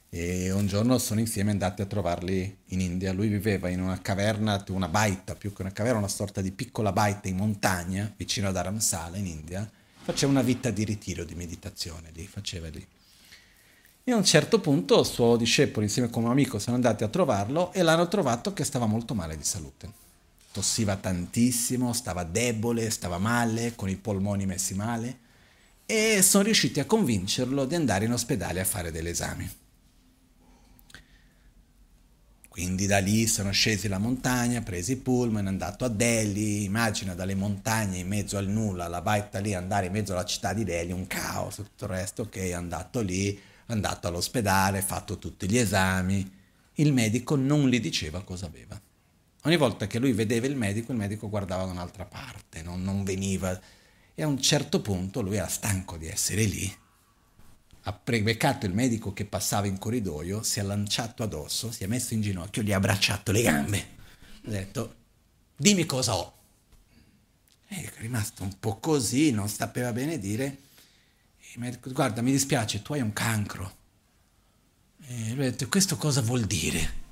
[0.09, 3.13] e un giorno sono insieme andati a trovarli in India.
[3.13, 6.91] Lui viveva in una caverna, una baita, più che una caverna, una sorta di piccola
[6.91, 9.69] baita in montagna vicino ad Aramsala in India.
[10.03, 12.85] Faceva una vita di ritiro, di meditazione lì, faceva lì.
[14.03, 17.09] E a un certo punto il suo discepolo insieme con un amico sono andati a
[17.09, 20.06] trovarlo e l'hanno trovato che stava molto male di salute.
[20.57, 25.19] Tossiva tantissimo, stava debole, stava male, con i polmoni messi male
[25.85, 29.47] e sono riusciti a convincerlo di andare in ospedale a fare degli esami.
[32.49, 37.35] Quindi da lì sono scesi la montagna, presi il pullman, andato a Delhi, immagina dalle
[37.35, 40.91] montagne in mezzo al nulla, la baita lì, andare in mezzo alla città di Delhi,
[40.91, 46.31] un caos, tutto il resto, ok, è andato lì, andato all'ospedale, fatto tutti gli esami,
[46.77, 48.81] il medico non gli diceva cosa aveva.
[49.47, 53.05] Ogni volta che lui vedeva il medico, il medico guardava da un'altra parte, non, non
[53.05, 53.57] veniva.
[54.13, 56.69] E a un certo punto lui era stanco di essere lì,
[57.83, 62.13] ha prebeccato il medico che passava in corridoio, si è lanciato addosso, si è messo
[62.13, 63.87] in ginocchio, gli ha abbracciato le gambe.
[64.45, 64.95] Ha detto,
[65.55, 66.33] dimmi cosa ho.
[67.67, 70.65] È rimasto un po' così, non sapeva bene dire
[71.91, 73.75] guarda mi dispiace, tu hai un cancro.
[75.07, 77.05] E lui ha detto, questo cosa vuol dire?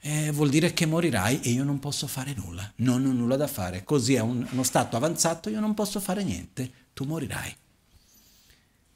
[0.00, 3.48] E vuol dire che morirai e io non posso fare nulla, non ho nulla da
[3.48, 7.56] fare, così a un, uno stato avanzato io non posso fare niente, tu morirai.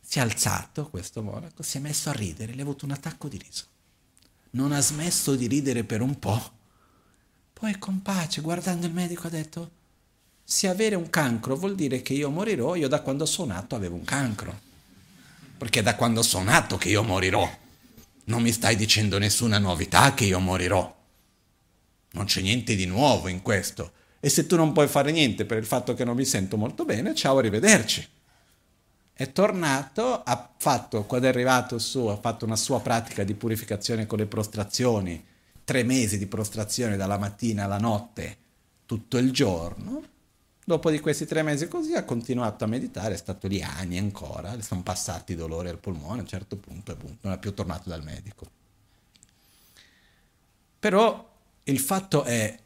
[0.00, 3.28] Si è alzato questo monaco, si è messo a ridere, gli ha avuto un attacco
[3.28, 3.64] di riso.
[4.50, 6.52] Non ha smesso di ridere per un po'.
[7.52, 9.70] Poi con pace, guardando il medico, ha detto,
[10.44, 13.94] se avere un cancro vuol dire che io morirò, io da quando sono nato avevo
[13.94, 14.60] un cancro.
[15.56, 17.60] Perché da quando sono nato che io morirò.
[18.24, 21.00] Non mi stai dicendo nessuna novità che io morirò.
[22.12, 23.92] Non c'è niente di nuovo in questo.
[24.20, 26.84] E se tu non puoi fare niente per il fatto che non mi sento molto
[26.84, 28.08] bene, ciao, arrivederci.
[29.12, 34.06] È tornato, ha fatto, quando è arrivato su, ha fatto una sua pratica di purificazione
[34.06, 35.24] con le prostrazioni,
[35.64, 38.36] tre mesi di prostrazione dalla mattina alla notte,
[38.86, 40.02] tutto il giorno,
[40.64, 44.54] Dopo di questi tre mesi così ha continuato a meditare, è stato lì anni ancora,
[44.54, 47.52] le sono passati i dolori al polmone, a un certo punto appunto, non è più
[47.52, 48.46] tornato dal medico.
[50.78, 51.30] Però
[51.64, 52.58] il fatto è,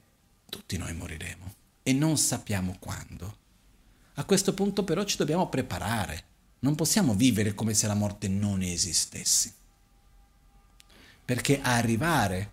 [0.48, 3.36] tutti noi moriremo e non sappiamo quando.
[4.14, 6.24] A questo punto però ci dobbiamo preparare,
[6.60, 9.54] non possiamo vivere come se la morte non esistesse.
[11.24, 12.52] Perché arrivare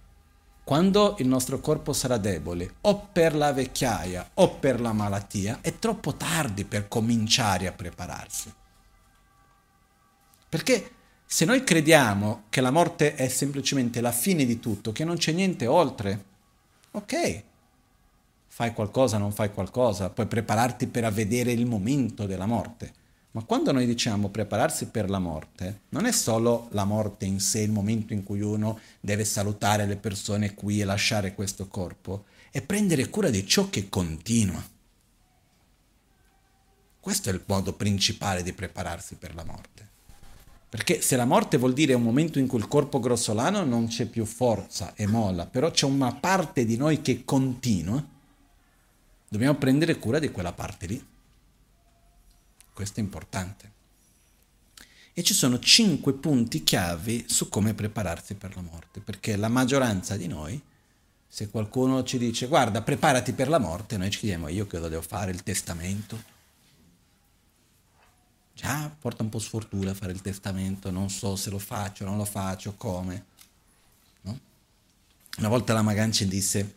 [0.63, 5.77] quando il nostro corpo sarà debole, o per la vecchiaia o per la malattia, è
[5.77, 8.53] troppo tardi per cominciare a prepararsi.
[10.47, 10.91] Perché
[11.25, 15.31] se noi crediamo che la morte è semplicemente la fine di tutto, che non c'è
[15.31, 16.23] niente oltre,
[16.91, 17.43] ok,
[18.47, 23.01] fai qualcosa, non fai qualcosa, puoi prepararti per vedere il momento della morte
[23.33, 27.61] ma quando noi diciamo prepararsi per la morte, non è solo la morte in sé,
[27.61, 32.61] il momento in cui uno deve salutare le persone qui e lasciare questo corpo, è
[32.61, 34.63] prendere cura di ciò che continua.
[36.99, 39.89] Questo è il modo principale di prepararsi per la morte.
[40.69, 44.05] Perché se la morte vuol dire un momento in cui il corpo grossolano non c'è
[44.05, 48.03] più forza e molla, però c'è una parte di noi che continua,
[49.27, 51.11] dobbiamo prendere cura di quella parte lì.
[52.73, 53.71] Questo è importante.
[55.13, 60.17] E ci sono cinque punti chiavi su come prepararsi per la morte, perché la maggioranza
[60.17, 60.59] di noi,
[61.27, 65.03] se qualcuno ci dice guarda preparati per la morte, noi ci chiediamo io cosa devo
[65.03, 66.31] fare, il testamento?
[68.55, 72.25] Già porta un po' sfortuna fare il testamento, non so se lo faccio, non lo
[72.25, 73.25] faccio, come.
[74.21, 74.39] No?
[75.37, 76.75] Una volta la Magancia disse,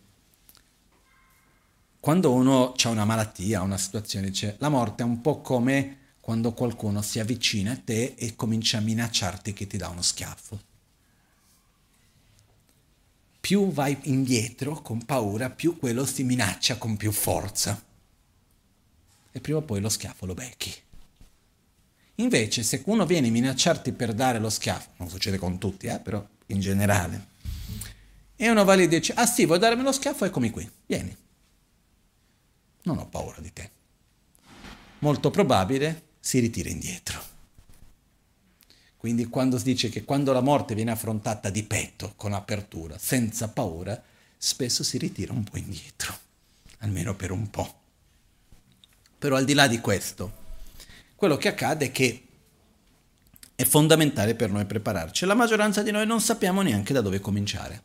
[2.07, 6.53] quando uno ha una malattia, una situazione, dice la morte è un po' come quando
[6.53, 10.61] qualcuno si avvicina a te e comincia a minacciarti che ti dà uno schiaffo.
[13.41, 17.85] Più vai indietro con paura, più quello si minaccia con più forza.
[19.33, 20.73] E prima o poi lo schiaffo lo becchi.
[22.15, 25.99] Invece, se uno viene a minacciarti per dare lo schiaffo, non succede con tutti, eh,
[25.99, 27.27] però in generale,
[28.37, 30.25] e uno va lì e dice, ah sì, vuoi darmi lo schiaffo?
[30.25, 31.25] Eccomi qui, vieni
[32.87, 33.71] non ho paura di te.
[35.01, 37.35] Molto probabile si ritira indietro.
[38.97, 43.49] Quindi quando si dice che quando la morte viene affrontata di petto, con apertura, senza
[43.49, 44.03] paura,
[44.37, 46.17] spesso si ritira un po' indietro,
[46.79, 47.81] almeno per un po'.
[49.19, 50.45] Però al di là di questo,
[51.15, 52.27] quello che accade è che
[53.55, 55.25] è fondamentale per noi prepararci.
[55.25, 57.83] La maggioranza di noi non sappiamo neanche da dove cominciare.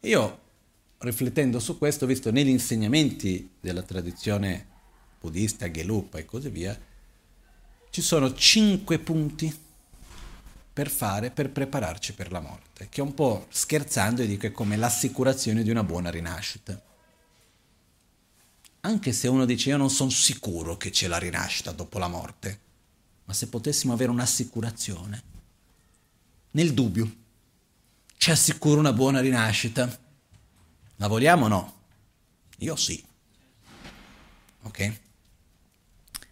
[0.00, 0.44] Io
[0.98, 4.66] riflettendo su questo, ho visto negli insegnamenti della tradizione
[5.20, 6.78] buddista, Gelupa e così via,
[7.90, 9.64] ci sono cinque punti
[10.72, 15.62] per fare per prepararci per la morte, che un po' scherzando dico è come l'assicurazione
[15.62, 16.80] di una buona rinascita.
[18.80, 22.60] Anche se uno dice io non sono sicuro che c'è la rinascita dopo la morte,
[23.24, 25.22] ma se potessimo avere un'assicurazione,
[26.52, 27.10] nel dubbio,
[28.16, 30.04] ci assicuro una buona rinascita.
[30.96, 31.74] La vogliamo o no?
[32.58, 33.04] Io sì.
[34.62, 35.00] Ok?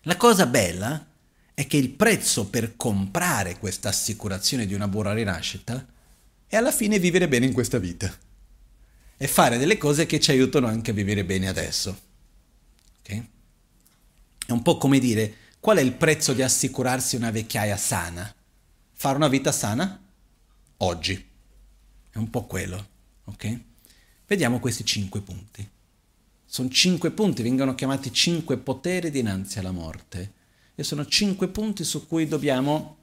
[0.03, 1.07] La cosa bella
[1.55, 5.87] è che il prezzo per comprare questa assicurazione di una buona rinascita
[6.47, 8.13] è alla fine vivere bene in questa vita
[9.17, 12.01] e fare delle cose che ci aiutano anche a vivere bene adesso.
[12.99, 13.23] Ok?
[14.47, 18.35] È un po' come dire qual è il prezzo di assicurarsi una vecchiaia sana?
[18.93, 20.03] Fare una vita sana?
[20.79, 21.31] Oggi.
[22.11, 22.89] È un po' quello.
[23.25, 23.61] Ok?
[24.27, 25.69] Vediamo questi cinque punti.
[26.47, 30.33] Sono cinque punti, vengono chiamati cinque poteri dinanzi alla morte.
[30.75, 32.97] E sono cinque punti su cui dobbiamo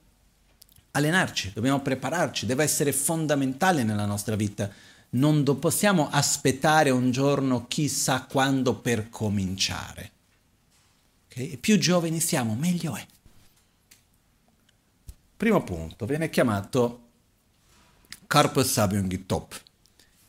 [0.92, 4.70] allenarci, dobbiamo prepararci, deve essere fondamentale nella nostra vita.
[5.12, 10.12] Non do- possiamo aspettare un giorno chissà quando per cominciare.
[11.28, 11.52] Okay?
[11.52, 13.06] E più giovani siamo, meglio è.
[15.38, 17.08] Primo punto, viene chiamato
[18.28, 19.60] Carpus Sabium Top,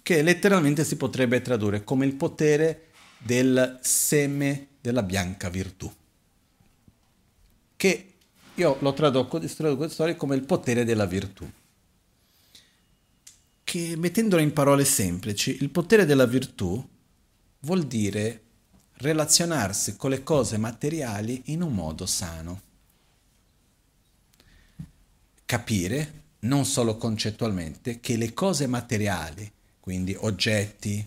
[0.02, 2.88] che letteralmente si potrebbe tradurre come il potere
[3.18, 5.92] del seme della bianca virtù
[7.82, 8.12] che
[8.54, 11.50] io lo traduco, traduco storia come il potere della virtù.
[13.64, 16.88] Che mettendolo in parole semplici, il potere della virtù
[17.62, 18.42] vuol dire
[18.98, 22.62] relazionarsi con le cose materiali in un modo sano.
[25.44, 31.04] Capire, non solo concettualmente, che le cose materiali, quindi oggetti,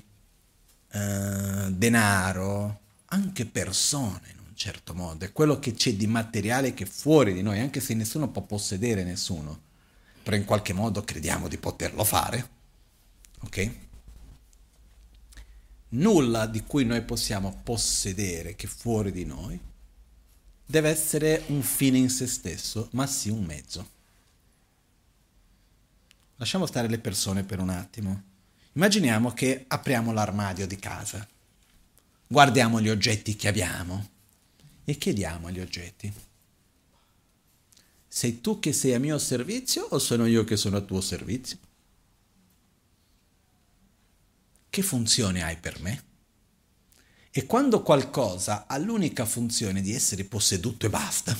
[0.91, 7.33] eh, denaro, anche persone, certo modo, è quello che c'è di materiale che è fuori
[7.33, 9.61] di noi, anche se nessuno può possedere nessuno,
[10.21, 12.49] però in qualche modo crediamo di poterlo fare,
[13.43, 13.71] ok?
[15.91, 19.57] Nulla di cui noi possiamo possedere che è fuori di noi
[20.65, 23.89] deve essere un fine in se stesso, ma sì un mezzo.
[26.35, 28.33] Lasciamo stare le persone per un attimo.
[28.75, 31.25] Immaginiamo che apriamo l'armadio di casa,
[32.27, 34.09] guardiamo gli oggetti che abbiamo
[34.83, 36.11] e chiediamo agli oggetti.
[38.05, 41.57] Sei tu che sei a mio servizio o sono io che sono a tuo servizio?
[44.69, 46.03] Che funzione hai per me?
[47.31, 51.37] E quando qualcosa ha l'unica funzione di essere posseduto e basta,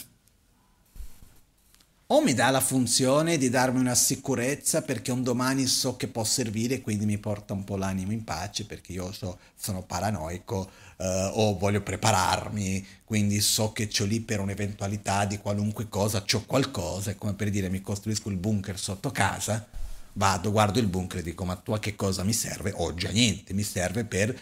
[2.07, 6.23] o mi dà la funzione di darmi una sicurezza perché un domani so che può
[6.23, 11.31] servire quindi mi porta un po' l'animo in pace perché io so, sono paranoico eh,
[11.33, 17.11] o voglio prepararmi, quindi so che c'ho lì per un'eventualità di qualunque cosa, c'ho qualcosa,
[17.11, 19.65] è come per dire mi costruisco il bunker sotto casa,
[20.13, 22.71] vado, guardo il bunker e dico ma tu a che cosa mi serve?
[22.75, 24.37] Oggi a niente, mi serve per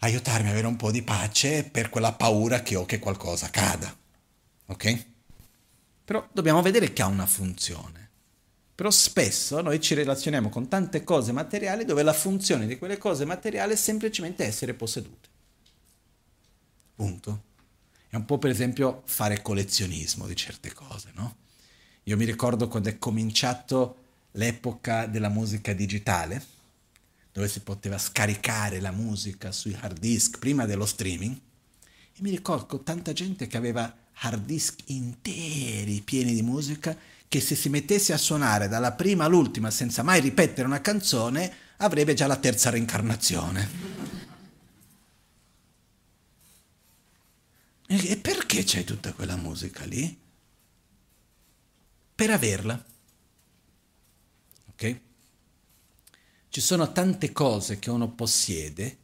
[0.00, 3.94] aiutarmi ad avere un po' di pace per quella paura che ho che qualcosa cada.
[4.66, 5.16] Ok?
[6.08, 8.08] Però dobbiamo vedere che ha una funzione.
[8.74, 13.26] Però spesso noi ci relazioniamo con tante cose materiali dove la funzione di quelle cose
[13.26, 15.28] materiali è semplicemente essere possedute.
[16.94, 17.42] Punto.
[18.08, 21.36] È un po' per esempio fare collezionismo di certe cose, no?
[22.04, 23.96] Io mi ricordo quando è cominciato
[24.30, 26.42] l'epoca della musica digitale,
[27.32, 31.38] dove si poteva scaricare la musica sui hard disk prima dello streaming,
[31.84, 36.96] e mi ricordo tanta gente che aveva hard disk interi pieni di musica
[37.28, 42.14] che se si mettesse a suonare dalla prima all'ultima senza mai ripetere una canzone avrebbe
[42.14, 43.96] già la terza reincarnazione.
[47.86, 50.18] E perché c'è tutta quella musica lì?
[52.14, 52.84] Per averla.
[54.70, 55.00] Ok?
[56.48, 58.98] Ci sono tante cose che uno possiede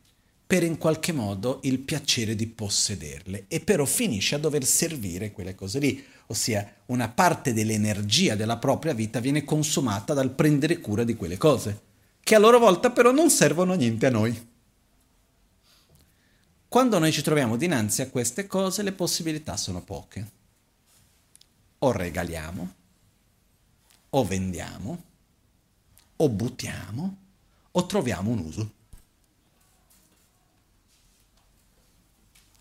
[0.47, 5.55] per in qualche modo il piacere di possederle e però finisce a dover servire quelle
[5.55, 11.15] cose lì, ossia una parte dell'energia della propria vita viene consumata dal prendere cura di
[11.15, 11.81] quelle cose,
[12.21, 14.53] che a loro volta però non servono niente a noi.
[16.69, 20.31] Quando noi ci troviamo dinanzi a queste cose le possibilità sono poche.
[21.79, 22.75] O regaliamo,
[24.11, 25.03] o vendiamo,
[26.17, 27.17] o buttiamo,
[27.71, 28.73] o troviamo un uso.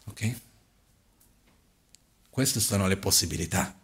[0.06, 0.36] Ok?
[2.30, 3.80] Queste sono le possibilità.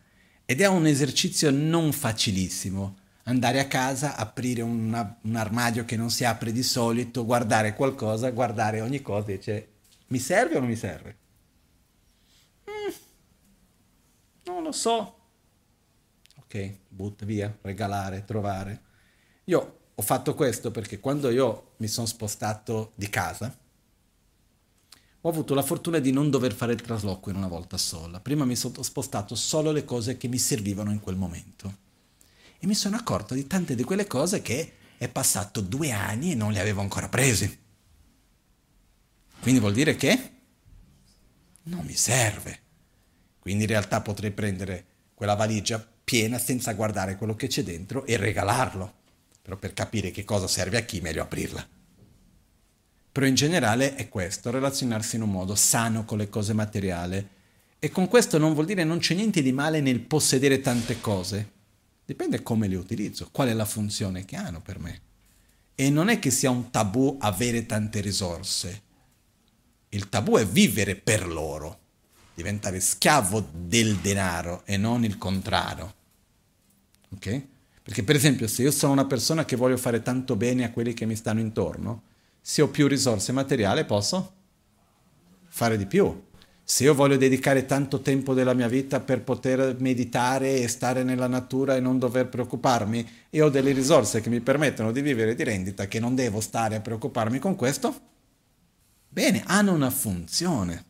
[0.46, 2.98] Ed è un esercizio non facilissimo.
[3.24, 8.32] Andare a casa, aprire una, un armadio che non si apre di solito, guardare qualcosa,
[8.32, 9.68] guardare ogni cosa e dice
[10.08, 11.18] mi serve o non mi serve?
[12.70, 12.94] Mm,
[14.46, 15.18] non lo so.
[16.38, 18.82] Ok, butta via, regalare, trovare.
[19.46, 23.56] Io ho fatto questo perché quando io mi sono spostato di casa,
[25.22, 28.22] ho avuto la fortuna di non dover fare il trasloco in una volta sola.
[28.22, 31.88] Prima mi sono spostato solo le cose che mi servivano in quel momento.
[32.58, 36.36] E mi sono accorto di tante di quelle cose che è passato due anni e
[36.36, 37.58] non le avevo ancora prese.
[39.42, 40.32] Quindi vuol dire che
[41.64, 42.60] non mi serve.
[43.40, 48.16] Quindi in realtà potrei prendere quella valigia piena senza guardare quello che c'è dentro e
[48.16, 48.94] regalarlo.
[49.42, 51.68] Però per capire che cosa serve a chi, meglio aprirla.
[53.20, 57.28] Però in generale è questo, relazionarsi in un modo sano con le cose materiali.
[57.78, 61.52] E con questo non vuol dire non c'è niente di male nel possedere tante cose.
[62.06, 65.02] Dipende come le utilizzo, qual è la funzione che hanno per me.
[65.76, 68.82] E non è che sia un tabù avere tante risorse.
[69.90, 71.78] Il tabù è vivere per loro,
[72.34, 75.94] diventare schiavo del denaro e non il contrario.
[77.10, 77.44] Ok?
[77.84, 80.94] Perché per esempio se io sono una persona che voglio fare tanto bene a quelli
[80.94, 82.04] che mi stanno intorno,
[82.42, 84.34] se ho più risorse materiali posso
[85.48, 86.28] fare di più.
[86.64, 91.26] Se io voglio dedicare tanto tempo della mia vita per poter meditare e stare nella
[91.26, 95.44] natura e non dover preoccuparmi e ho delle risorse che mi permettono di vivere di
[95.44, 98.00] rendita, che non devo stare a preoccuparmi con questo,
[99.10, 100.86] bene, hanno una funzione.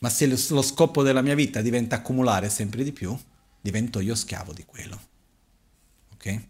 [0.00, 3.16] Ma se lo scopo della mia vita diventa accumulare sempre di più,
[3.60, 5.00] divento io schiavo di quello.
[6.14, 6.40] Ok?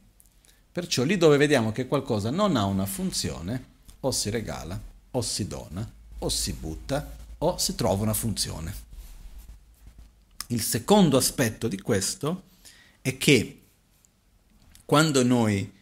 [0.72, 3.64] Perciò lì dove vediamo che qualcosa non ha una funzione,
[4.00, 8.88] o si regala, o si dona, o si butta, o si trova una funzione.
[10.48, 12.42] Il secondo aspetto di questo
[13.00, 13.62] è che
[14.84, 15.72] quando noi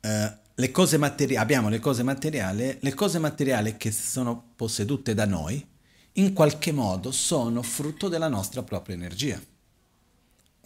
[0.00, 5.26] eh, le cose materiali, abbiamo le cose materiali, le cose materiali che sono possedute da
[5.26, 5.64] noi,
[6.12, 9.40] in qualche modo sono frutto della nostra propria energia.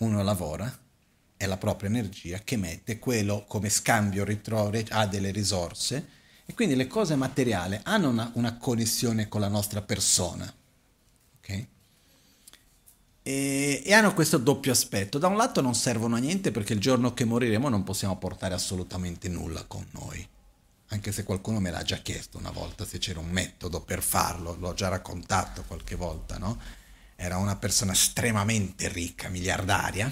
[0.00, 0.78] Uno lavora,
[1.39, 6.74] è la propria energia che mette, quello come scambio ritrova, ha delle risorse e quindi
[6.74, 10.53] le cose materiali hanno una, una connessione con la nostra persona.
[11.39, 11.68] Okay?
[13.22, 15.18] E, e, hanno questo doppio aspetto.
[15.18, 18.55] Da un lato non servono a niente perché il giorno che moriremo non possiamo portare
[18.55, 20.26] assolutamente nulla con noi.
[20.89, 24.57] Anche se qualcuno me l'ha già chiesto una volta se c'era un metodo per farlo,
[24.59, 26.59] l'ho già raccontato qualche volta, no?
[27.14, 30.11] Era una persona estremamente ricca, miliardaria,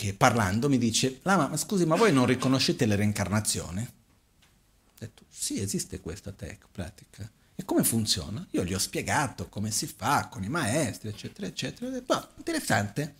[0.00, 3.82] che parlando mi dice, Lama, ma scusi, ma voi non riconoscete le reincarnazioni?
[3.82, 7.30] Ho detto, sì, esiste questa tech, pratica.
[7.54, 8.46] E come funziona?
[8.52, 11.86] Io gli ho spiegato come si fa con i maestri, eccetera, eccetera.
[11.86, 13.16] Ho detto, oh, interessante,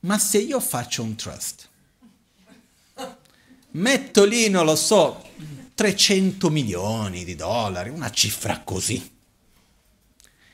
[0.00, 1.68] ma se io faccio un trust,
[3.72, 5.22] metto lì, non lo so,
[5.74, 9.12] 300 milioni di dollari, una cifra così,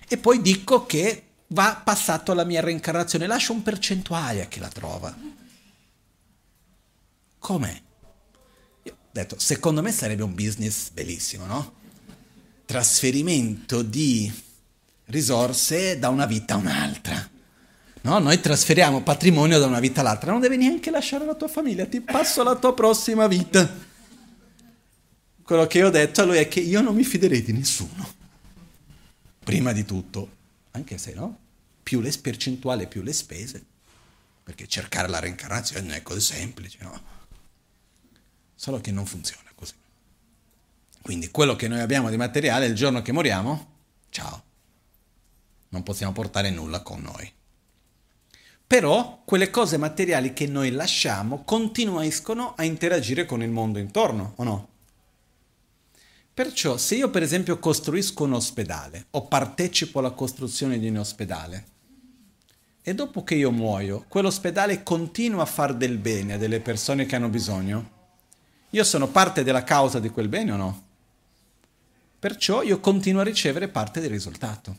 [0.09, 4.69] e poi dico che va passato alla mia reincarnazione, lascio un percentuale a chi la
[4.69, 5.39] trova.
[7.41, 7.83] Com'è?
[8.85, 11.73] Io ho detto, secondo me sarebbe un business bellissimo, no?
[12.65, 14.33] Trasferimento di
[15.07, 17.29] risorse da una vita a un'altra.
[18.03, 21.87] No, noi trasferiamo patrimonio da una vita all'altra, non devi neanche lasciare la tua famiglia,
[21.87, 23.89] ti passo la tua prossima vita.
[25.43, 28.19] Quello che io ho detto a lui è che io non mi fiderei di nessuno.
[29.43, 30.37] Prima di tutto,
[30.73, 31.37] anche se no,
[31.83, 33.65] più le percentuali, più le spese,
[34.45, 37.19] perché cercare la reincarnazione non è così semplice, no?
[38.61, 39.73] Solo che non funziona così.
[41.01, 43.69] Quindi quello che noi abbiamo di materiale il giorno che moriamo,
[44.11, 44.43] ciao,
[45.71, 47.33] non possiamo portare nulla con noi.
[48.67, 54.45] Però quelle cose materiali che noi lasciamo continuiscono a interagire con il mondo intorno, o
[54.45, 54.69] no?
[56.35, 61.67] Perciò se io per esempio costruisco un ospedale o partecipo alla costruzione di un ospedale
[62.83, 67.17] e dopo che io muoio, quell'ospedale continua a far del bene a delle persone che
[67.17, 68.00] hanno bisogno,
[68.71, 70.83] io sono parte della causa di quel bene o no?
[72.19, 74.79] Perciò io continuo a ricevere parte del risultato.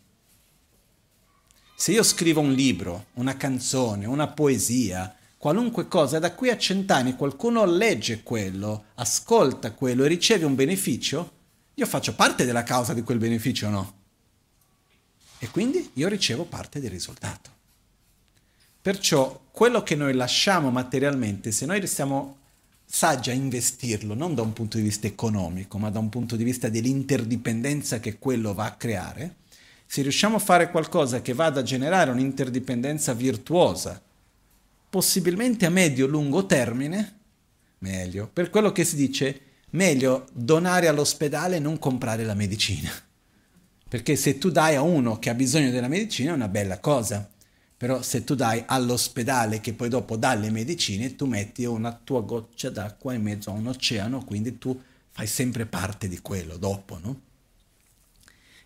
[1.75, 7.15] Se io scrivo un libro, una canzone, una poesia, qualunque cosa, da qui a cent'anni
[7.15, 11.31] qualcuno legge quello, ascolta quello e riceve un beneficio,
[11.73, 13.93] io faccio parte della causa di quel beneficio o no?
[15.39, 17.49] E quindi io ricevo parte del risultato.
[18.79, 22.37] Perciò quello che noi lasciamo materialmente, se noi stiamo
[22.93, 26.67] saggia investirlo non da un punto di vista economico, ma da un punto di vista
[26.67, 29.35] dell'interdipendenza che quello va a creare,
[29.85, 34.01] se riusciamo a fare qualcosa che vada a generare un'interdipendenza virtuosa,
[34.89, 37.19] possibilmente a medio-lungo termine,
[37.79, 38.29] meglio.
[38.31, 39.39] Per quello che si dice,
[39.69, 42.91] meglio donare all'ospedale e non comprare la medicina.
[43.87, 47.29] Perché se tu dai a uno che ha bisogno della medicina è una bella cosa.
[47.81, 52.21] Però se tu dai all'ospedale che poi dopo dà le medicine, tu metti una tua
[52.21, 54.79] goccia d'acqua in mezzo a un oceano, quindi tu
[55.09, 57.21] fai sempre parte di quello dopo, no?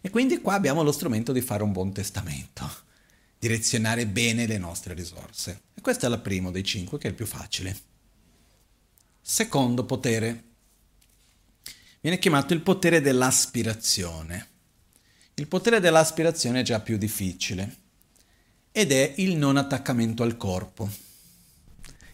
[0.02, 2.70] E quindi qua abbiamo lo strumento di fare un buon testamento,
[3.40, 5.62] direzionare bene le nostre risorse.
[5.76, 7.74] E questo è il primo dei cinque, che è il più facile.
[9.22, 10.44] Secondo potere.
[12.02, 14.48] Viene chiamato il potere dell'aspirazione.
[15.36, 17.84] Il potere dell'aspirazione è già più difficile
[18.78, 20.90] ed è il non attaccamento al corpo,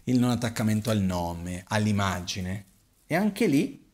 [0.04, 2.66] il non attaccamento al nome, all'immagine.
[3.04, 3.84] E anche lì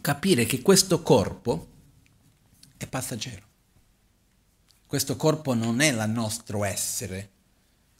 [0.00, 1.68] capire che questo corpo
[2.76, 3.46] è passaggero.
[4.88, 7.30] Questo corpo non è il nostro essere.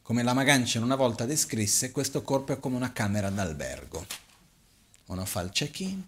[0.01, 4.05] Come la Magancia una volta descrisse, questo corpo è come una camera d'albergo.
[5.05, 6.03] Uno fa il check-in,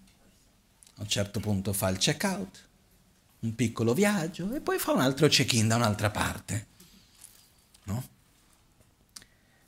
[0.95, 2.67] a un certo punto fa il check-out,
[3.43, 6.67] un piccolo viaggio e poi fa un altro check-in da un'altra parte.
[7.83, 8.03] No?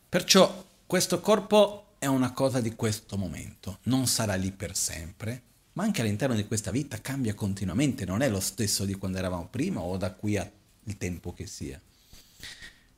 [0.09, 5.41] Perciò questo corpo è una cosa di questo momento, non sarà lì per sempre,
[5.73, 9.47] ma anche all'interno di questa vita cambia continuamente, non è lo stesso di quando eravamo
[9.47, 10.49] prima o da qui al
[10.97, 11.79] tempo che sia.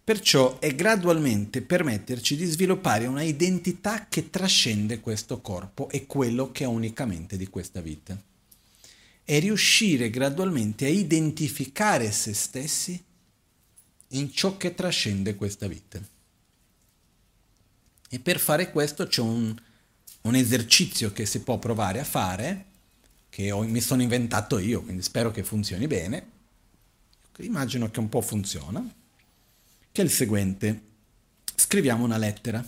[0.04, 6.64] Perciò è gradualmente permetterci di sviluppare una identità che trascende questo corpo e quello che
[6.64, 8.18] è unicamente di questa vita.
[9.30, 13.04] E riuscire gradualmente a identificare se stessi
[14.12, 16.00] in ciò che trascende questa vita.
[18.10, 19.54] E per fare questo c'è un,
[20.22, 22.66] un esercizio che si può provare a fare,
[23.28, 26.32] che ho, mi sono inventato io, quindi spero che funzioni bene.
[27.40, 28.82] Immagino che un po' funziona,
[29.92, 30.82] che è il seguente.
[31.54, 32.66] Scriviamo una lettera.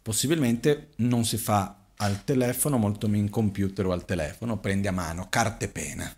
[0.00, 4.92] Possibilmente non si fa al telefono, molto meno in computer o al telefono, prendi a
[4.92, 6.14] mano carta e penna.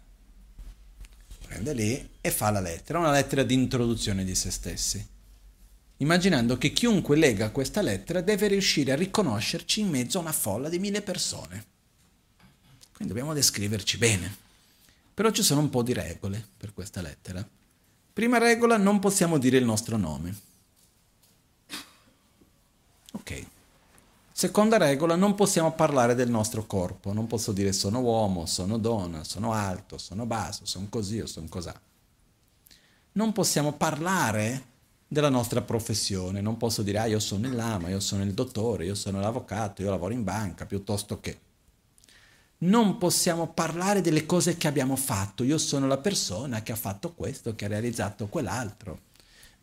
[1.46, 5.12] Prende lì e fa la lettera, una lettera di introduzione di se stessi
[5.98, 10.68] immaginando che chiunque legga questa lettera deve riuscire a riconoscerci in mezzo a una folla
[10.68, 11.72] di mille persone.
[12.94, 14.42] Quindi dobbiamo descriverci bene.
[15.14, 17.46] Però ci sono un po' di regole per questa lettera.
[18.12, 20.34] Prima regola, non possiamo dire il nostro nome.
[23.12, 23.46] Ok.
[24.36, 27.12] Seconda regola, non possiamo parlare del nostro corpo.
[27.12, 31.46] Non posso dire sono uomo, sono donna, sono alto, sono basso, sono così o sono
[31.48, 31.70] così.
[33.12, 34.64] Non possiamo parlare
[35.06, 36.40] della nostra professione.
[36.40, 39.82] Non posso dire, ah, io sono il lama, io sono il dottore, io sono l'avvocato,
[39.82, 41.38] io lavoro in banca, piuttosto che.
[42.58, 45.44] Non possiamo parlare delle cose che abbiamo fatto.
[45.44, 48.98] Io sono la persona che ha fatto questo, che ha realizzato quell'altro.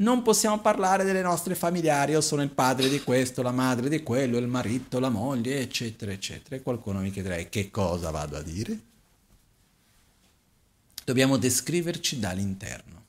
[0.02, 2.12] Non possiamo parlare delle nostre familiari.
[2.12, 6.12] Io sono il padre di questo, la madre di quello, il marito, la moglie, eccetera,
[6.12, 6.56] eccetera.
[6.56, 8.80] E qualcuno mi chiederà che cosa vado a dire?
[11.04, 13.02] Dobbiamo descriverci dall'interno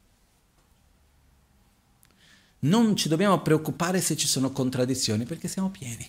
[2.64, 6.09] non ci dobbiamo preoccupare se ci sono contraddizioni perché siamo pieni.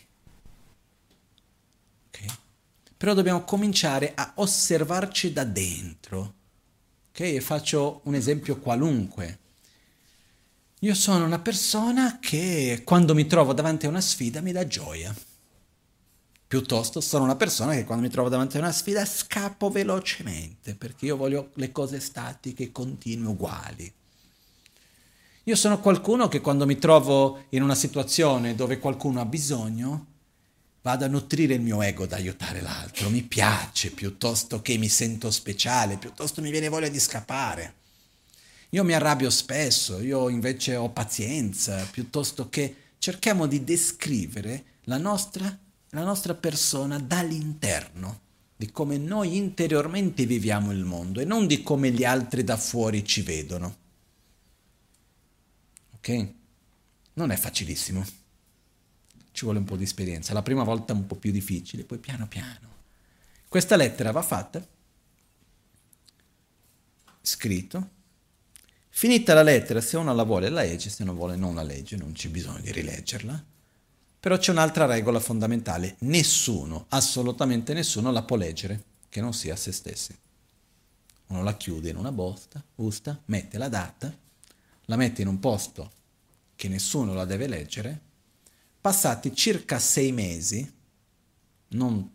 [2.10, 2.28] Okay?
[2.98, 6.34] Però dobbiamo cominciare a osservarci da dentro.
[7.10, 7.38] Ok?
[7.40, 9.40] faccio un esempio qualunque.
[10.84, 15.16] Io sono una persona che quando mi trovo davanti a una sfida mi dà gioia.
[16.46, 21.06] Piuttosto sono una persona che quando mi trovo davanti a una sfida scappo velocemente perché
[21.06, 23.94] io voglio le cose statiche, continue, uguali.
[25.44, 30.06] Io sono qualcuno che quando mi trovo in una situazione dove qualcuno ha bisogno,
[30.82, 35.32] vado a nutrire il mio ego da aiutare l'altro, mi piace piuttosto che mi sento
[35.32, 37.83] speciale, piuttosto mi viene voglia di scappare.
[38.74, 45.58] Io mi arrabbio spesso, io invece ho pazienza, piuttosto che cerchiamo di descrivere la nostra,
[45.90, 48.20] la nostra persona dall'interno,
[48.56, 53.06] di come noi interiormente viviamo il mondo e non di come gli altri da fuori
[53.06, 53.82] ci vedono
[56.04, 56.34] ok?
[57.14, 58.06] Non è facilissimo.
[59.32, 60.34] Ci vuole un po' di esperienza.
[60.34, 62.72] La prima volta è un po' più difficile, poi piano piano.
[63.48, 64.66] Questa lettera va fatta,
[67.22, 68.02] scritto.
[68.96, 71.96] Finita la lettera, se uno la vuole la legge, se non vuole non la legge,
[71.98, 73.44] non c'è bisogno di rileggerla.
[74.20, 79.72] Però c'è un'altra regola fondamentale, nessuno, assolutamente nessuno la può leggere che non sia se
[79.72, 80.16] stessi.
[81.28, 84.22] Uno la chiude in una bosta, busta, mette la data
[84.88, 85.92] la mette in un posto
[86.56, 88.00] che nessuno la deve leggere,
[88.80, 90.72] passati circa sei mesi,
[91.70, 92.12] non,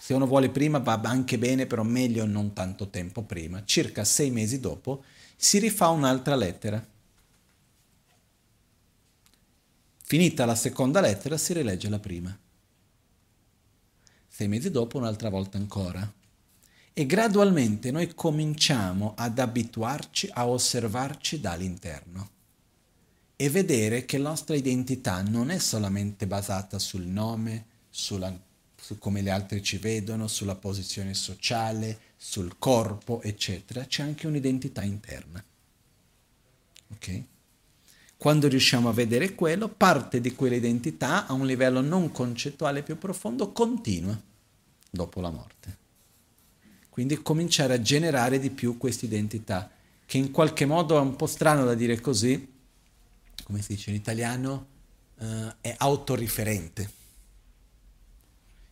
[0.00, 4.30] se uno vuole prima va anche bene, però meglio non tanto tempo prima, circa sei
[4.30, 5.04] mesi dopo,
[5.36, 6.82] si rifà un'altra lettera.
[10.02, 12.36] Finita la seconda lettera si rilegge la prima.
[14.26, 16.10] Sei mesi dopo un'altra volta ancora
[16.94, 22.30] e gradualmente noi cominciamo ad abituarci a osservarci dall'interno
[23.36, 28.34] e vedere che la nostra identità non è solamente basata sul nome, sulla
[28.90, 34.82] su come gli altri ci vedono, sulla posizione sociale, sul corpo, eccetera, c'è anche un'identità
[34.82, 35.42] interna.
[36.88, 37.22] Ok?
[38.16, 43.52] Quando riusciamo a vedere quello, parte di quell'identità a un livello non concettuale più profondo
[43.52, 44.20] continua
[44.90, 45.76] dopo la morte.
[46.88, 49.70] Quindi cominciare a generare di più questa identità,
[50.04, 52.54] che in qualche modo è un po' strano da dire così,
[53.44, 54.66] come si dice in italiano,
[55.14, 56.98] uh, è autoriferente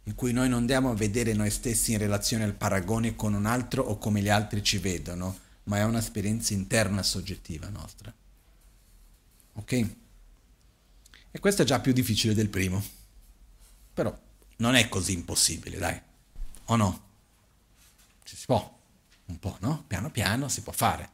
[0.09, 3.45] in cui noi non andiamo a vedere noi stessi in relazione al paragone con un
[3.45, 8.11] altro o come gli altri ci vedono, ma è un'esperienza interna soggettiva nostra.
[9.53, 9.73] Ok?
[11.31, 12.83] E questo è già più difficile del primo.
[13.93, 14.19] Però
[14.57, 16.01] non è così impossibile, dai.
[16.65, 17.03] O no?
[18.23, 18.79] Ci si può.
[19.27, 19.85] Un po', no?
[19.87, 21.11] Piano piano si può fare.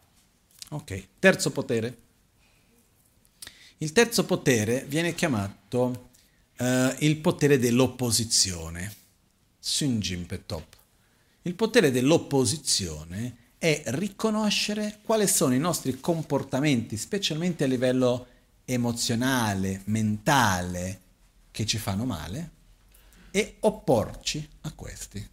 [0.69, 1.09] Ok.
[1.19, 1.99] Terzo potere.
[3.79, 6.11] Il terzo potere viene chiamato
[6.59, 8.95] uh, il potere dell'opposizione.
[9.59, 10.77] Sunjin Petop.
[11.43, 18.27] Il potere dell'opposizione è riconoscere quali sono i nostri comportamenti, specialmente a livello
[18.65, 21.01] emozionale, mentale,
[21.51, 22.51] che ci fanno male,
[23.31, 25.27] e opporci a questi.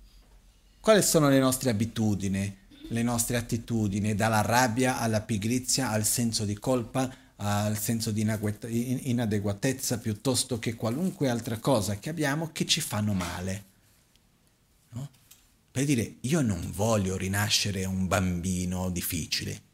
[0.79, 2.57] Quali sono le nostre abitudini,
[2.89, 7.13] le nostre attitudini, dalla rabbia alla pigrizia al senso di colpa,
[7.43, 13.63] al senso di inadeguatezza piuttosto che qualunque altra cosa che abbiamo che ci fanno male.
[14.89, 15.09] No?
[15.71, 19.69] Per dire, io non voglio rinascere un bambino difficile.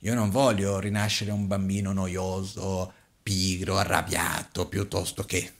[0.00, 5.54] Io non voglio rinascere un bambino noioso, pigro, arrabbiato, piuttosto che...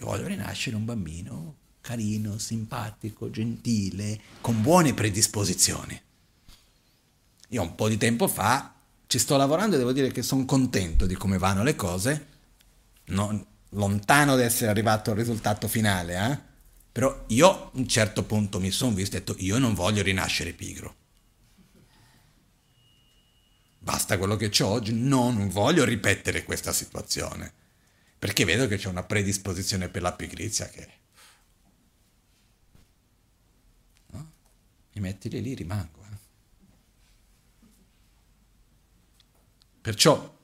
[0.00, 6.00] Io voglio rinascere un bambino carino, simpatico, gentile, con buone predisposizioni.
[7.48, 8.77] Io un po' di tempo fa
[9.08, 12.26] ci sto lavorando e devo dire che sono contento di come vanno le cose,
[13.06, 16.38] non, lontano da essere arrivato al risultato finale, eh?
[16.92, 20.02] però io a un certo punto mi sono visto e ho detto io non voglio
[20.02, 20.94] rinascere pigro.
[23.78, 27.50] Basta quello che ho oggi, non voglio ripetere questa situazione,
[28.18, 30.88] perché vedo che c'è una predisposizione per la pigrizia che...
[34.08, 34.32] No?
[34.92, 35.97] Mi metti lì, rimango.
[39.88, 40.36] Perciò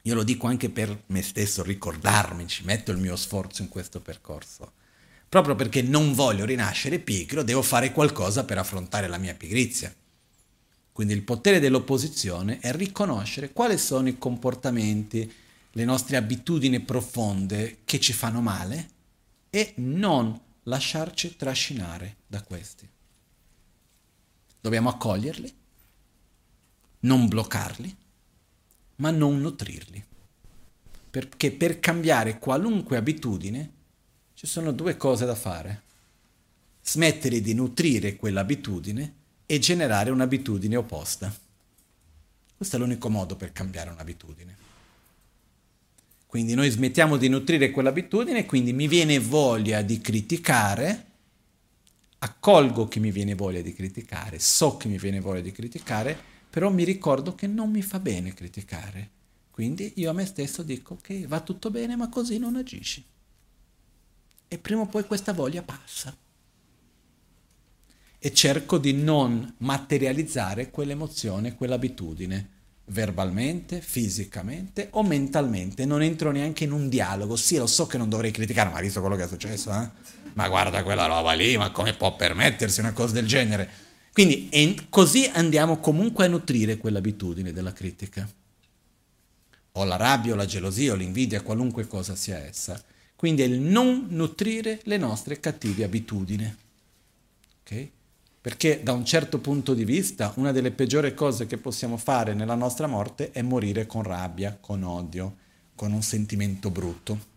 [0.00, 4.00] io lo dico anche per me stesso, ricordarmi, ci metto il mio sforzo in questo
[4.00, 4.72] percorso.
[5.28, 9.94] Proprio perché non voglio rinascere pigro, devo fare qualcosa per affrontare la mia pigrizia.
[10.92, 15.30] Quindi il potere dell'opposizione è riconoscere quali sono i comportamenti,
[15.72, 18.88] le nostre abitudini profonde che ci fanno male
[19.50, 22.88] e non lasciarci trascinare da questi.
[24.58, 25.54] Dobbiamo accoglierli,
[27.00, 27.98] non bloccarli
[29.00, 30.02] ma non nutrirli.
[31.10, 33.72] Perché per cambiare qualunque abitudine
[34.34, 35.82] ci sono due cose da fare.
[36.82, 41.34] Smettere di nutrire quell'abitudine e generare un'abitudine opposta.
[42.56, 44.56] Questo è l'unico modo per cambiare un'abitudine.
[46.26, 51.06] Quindi noi smettiamo di nutrire quell'abitudine, quindi mi viene voglia di criticare,
[52.18, 56.68] accolgo che mi viene voglia di criticare, so che mi viene voglia di criticare, però
[56.70, 59.10] mi ricordo che non mi fa bene criticare.
[59.50, 63.04] Quindi io a me stesso dico che va tutto bene, ma così non agisci.
[64.48, 66.16] E prima o poi questa voglia passa.
[68.18, 72.48] E cerco di non materializzare quell'emozione, quell'abitudine,
[72.86, 75.84] verbalmente, fisicamente o mentalmente.
[75.84, 77.36] Non entro neanche in un dialogo.
[77.36, 79.88] Sì, lo so che non dovrei criticare, ma visto quello che è successo, eh?
[80.32, 83.70] Ma guarda quella roba lì, ma come può permettersi una cosa del genere?
[84.12, 88.28] Quindi e così andiamo comunque a nutrire quell'abitudine della critica.
[89.72, 92.82] O la rabbia, o la gelosia, o l'invidia, qualunque cosa sia essa.
[93.14, 96.56] Quindi è il non nutrire le nostre cattive abitudini.
[97.60, 97.90] Okay?
[98.40, 102.54] Perché da un certo punto di vista una delle peggiori cose che possiamo fare nella
[102.54, 105.36] nostra morte è morire con rabbia, con odio,
[105.74, 107.28] con un sentimento brutto.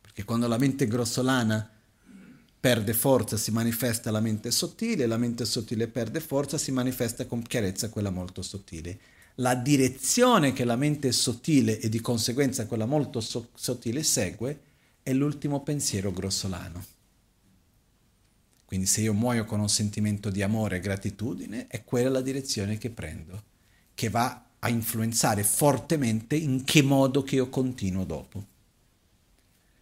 [0.00, 1.70] Perché quando la mente grossolana
[2.60, 7.42] perde forza, si manifesta la mente sottile, la mente sottile perde forza, si manifesta con
[7.42, 8.98] chiarezza quella molto sottile.
[9.36, 14.60] La direzione che la mente sottile e di conseguenza quella molto so- sottile segue
[15.02, 16.84] è l'ultimo pensiero grossolano.
[18.64, 22.76] Quindi se io muoio con un sentimento di amore e gratitudine, è quella la direzione
[22.76, 23.44] che prendo,
[23.94, 28.44] che va a influenzare fortemente in che modo che io continuo dopo.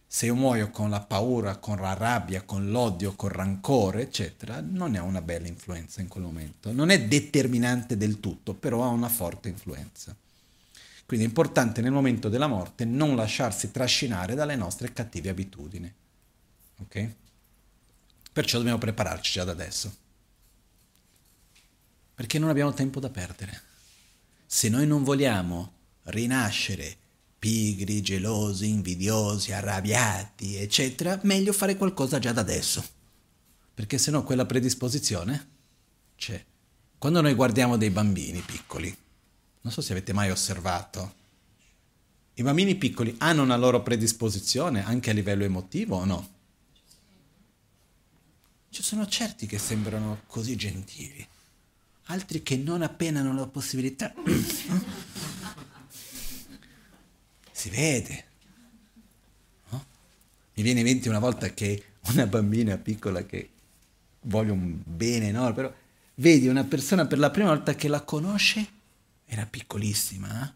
[0.09, 4.61] Se io muoio con la paura, con la rabbia, con l'odio, con il rancore, eccetera,
[4.61, 6.71] non è una bella influenza in quel momento.
[6.71, 10.15] Non è determinante del tutto, però ha una forte influenza.
[11.05, 15.93] Quindi è importante nel momento della morte non lasciarsi trascinare dalle nostre cattive abitudini.
[16.79, 17.09] Ok?
[18.31, 19.95] Perciò dobbiamo prepararci già da adesso.
[22.15, 23.61] Perché non abbiamo tempo da perdere.
[24.45, 26.97] Se noi non vogliamo rinascere
[27.39, 32.83] pigri, gelosi, invidiosi, arrabbiati, eccetera, meglio fare qualcosa già da adesso.
[33.73, 35.47] Perché sennò quella predisposizione
[36.15, 36.43] c'è.
[36.97, 38.95] Quando noi guardiamo dei bambini piccoli,
[39.61, 41.13] non so se avete mai osservato,
[42.33, 46.29] i bambini piccoli hanno una loro predisposizione anche a livello emotivo o no?
[48.69, 51.27] Ci sono certi che sembrano così gentili,
[52.05, 54.13] altri che non appena hanno la possibilità
[57.57, 58.25] si vede.
[59.71, 59.85] No?
[60.53, 63.49] Mi viene in mente una volta che una bambina piccola che
[64.21, 65.73] voglio un bene enorme, però
[66.15, 68.75] vedi una persona per la prima volta che la conosce,
[69.25, 70.55] era piccolissima, eh?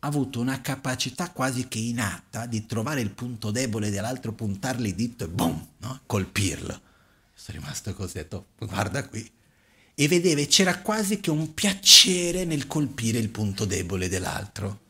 [0.00, 4.94] ha avuto una capacità quasi che innata di trovare il punto debole dell'altro, puntargli il
[4.96, 6.00] dito e boom, no?
[6.06, 6.80] colpirlo.
[7.34, 9.30] Sono rimasto così, ho detto, guarda qui.
[9.94, 14.80] E vedeva, c'era quasi che un piacere nel colpire il punto debole dell'altro.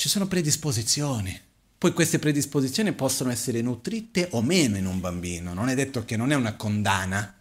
[0.00, 1.38] Ci sono predisposizioni.
[1.76, 5.52] Poi queste predisposizioni possono essere nutrite o meno in un bambino.
[5.52, 7.38] Non è detto che non è una condanna.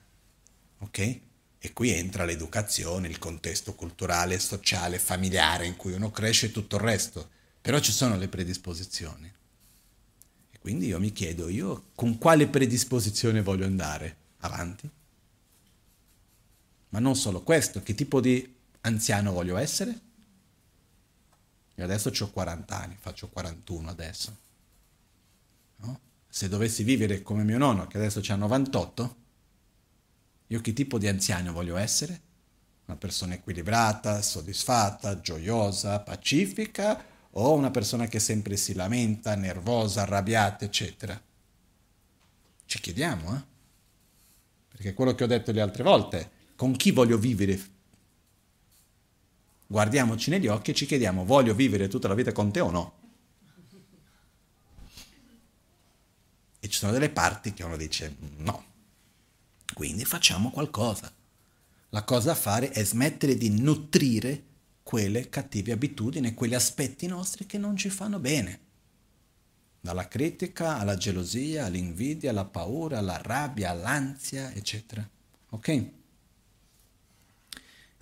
[0.80, 1.20] Ok?
[1.58, 6.76] E qui entra l'educazione, il contesto culturale, sociale, familiare in cui uno cresce e tutto
[6.76, 7.30] il resto.
[7.62, 9.34] Però ci sono le predisposizioni.
[10.52, 14.90] E quindi io mi chiedo, io con quale predisposizione voglio andare avanti?
[16.90, 20.08] Ma non solo questo, che tipo di anziano voglio essere?
[21.80, 24.38] Io adesso ho 40 anni, faccio 41 adesso.
[25.78, 26.00] No?
[26.28, 29.16] Se dovessi vivere come mio nonno, che adesso ha 98,
[30.48, 32.22] io che tipo di anziano voglio essere?
[32.88, 37.02] Una persona equilibrata, soddisfatta, gioiosa, pacifica
[37.32, 41.22] o una persona che sempre si lamenta, nervosa, arrabbiata, eccetera?
[42.66, 43.44] Ci chiediamo, eh?
[44.68, 47.58] Perché quello che ho detto le altre volte, con chi voglio vivere
[49.72, 52.98] guardiamoci negli occhi e ci chiediamo voglio vivere tutta la vita con te o no?
[56.60, 58.66] E ci sono delle parti che uno dice no.
[59.72, 61.14] Quindi facciamo qualcosa.
[61.90, 64.44] La cosa da fare è smettere di nutrire
[64.82, 68.60] quelle cattive abitudini, quegli aspetti nostri che non ci fanno bene.
[69.80, 75.08] Dalla critica alla gelosia, all'invidia, alla paura, alla rabbia, all'ansia, eccetera.
[75.52, 75.99] Ok?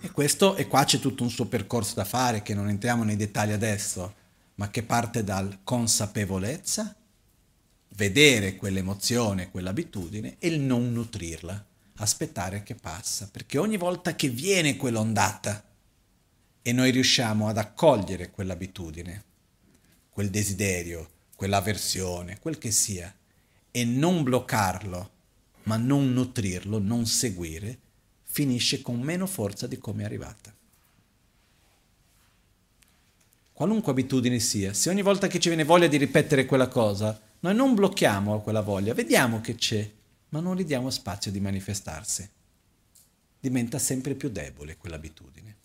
[0.00, 3.16] E questo, e qua c'è tutto un suo percorso da fare, che non entriamo nei
[3.16, 4.14] dettagli adesso,
[4.54, 6.94] ma che parte dal consapevolezza,
[7.96, 14.76] vedere quell'emozione, quell'abitudine e il non nutrirla, aspettare che passa, perché ogni volta che viene
[14.76, 15.64] quell'ondata
[16.62, 19.24] e noi riusciamo ad accogliere quell'abitudine,
[20.10, 23.12] quel desiderio, quell'avversione, quel che sia,
[23.70, 25.10] e non bloccarlo,
[25.64, 27.78] ma non nutrirlo, non seguire,
[28.38, 30.54] finisce con meno forza di come è arrivata.
[33.52, 37.56] Qualunque abitudine sia, se ogni volta che ci viene voglia di ripetere quella cosa, noi
[37.56, 39.90] non blocchiamo quella voglia, vediamo che c'è,
[40.28, 42.30] ma non gli diamo spazio di manifestarsi.
[43.40, 45.56] Diventa sempre più debole quell'abitudine.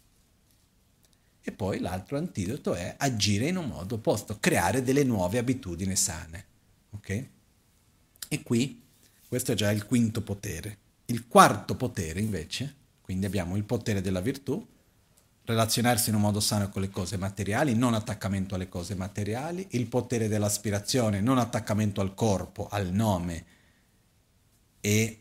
[1.43, 6.45] E poi l'altro antidoto è agire in un modo opposto, creare delle nuove abitudini sane.
[6.89, 7.27] Ok?
[8.29, 8.81] E qui,
[9.27, 10.81] questo è già il quinto potere.
[11.05, 14.65] Il quarto potere invece, quindi abbiamo il potere della virtù,
[15.45, 19.87] relazionarsi in un modo sano con le cose materiali, non attaccamento alle cose materiali, il
[19.87, 23.45] potere dell'aspirazione, non attaccamento al corpo, al nome
[24.79, 25.19] e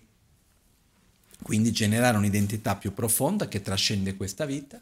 [1.42, 4.80] quindi generare un'identità più profonda che trascende questa vita.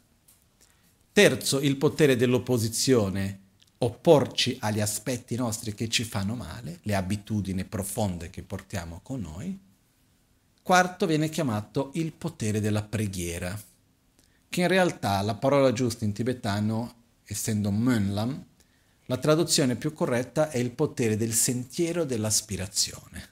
[1.11, 3.39] Terzo, il potere dell'opposizione,
[3.79, 9.59] opporci agli aspetti nostri che ci fanno male, le abitudini profonde che portiamo con noi.
[10.63, 13.59] Quarto viene chiamato il potere della preghiera,
[14.47, 16.95] che in realtà la parola giusta in tibetano,
[17.25, 18.43] essendo Mönlam,
[19.07, 23.29] la traduzione più corretta è il potere del sentiero dell'aspirazione.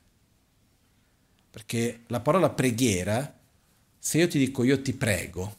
[1.51, 3.37] Perché la parola preghiera,
[3.97, 5.55] se io ti dico io ti prego,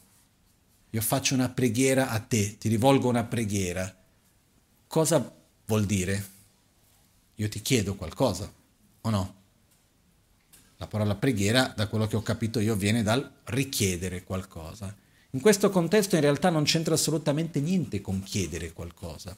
[0.89, 3.95] io faccio una preghiera a te, ti rivolgo una preghiera,
[4.87, 5.33] cosa
[5.65, 6.29] vuol dire?
[7.35, 8.51] Io ti chiedo qualcosa,
[9.01, 9.40] o no?
[10.81, 14.91] La parola preghiera, da quello che ho capito io, viene dal richiedere qualcosa.
[15.29, 19.37] In questo contesto in realtà non c'entra assolutamente niente con chiedere qualcosa.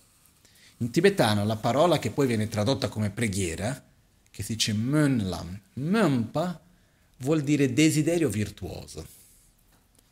[0.78, 3.84] In tibetano la parola che poi viene tradotta come preghiera,
[4.32, 6.62] che si dice mönlam, mönpa,
[7.18, 9.06] vuol dire desiderio virtuoso,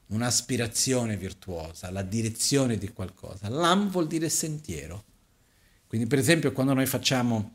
[0.08, 3.48] un'aspirazione virtuosa, la direzione di qualcosa.
[3.48, 5.06] Lam vuol dire sentiero.
[5.88, 7.54] Quindi per esempio quando noi facciamo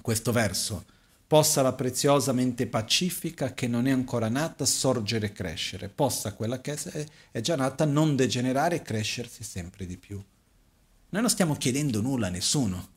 [0.00, 0.96] questo verso,
[1.28, 6.62] possa la preziosa mente pacifica che non è ancora nata sorgere e crescere, possa quella
[6.62, 6.78] che
[7.30, 10.16] è già nata non degenerare e crescersi sempre di più.
[11.10, 12.88] Noi non stiamo chiedendo nulla a nessuno,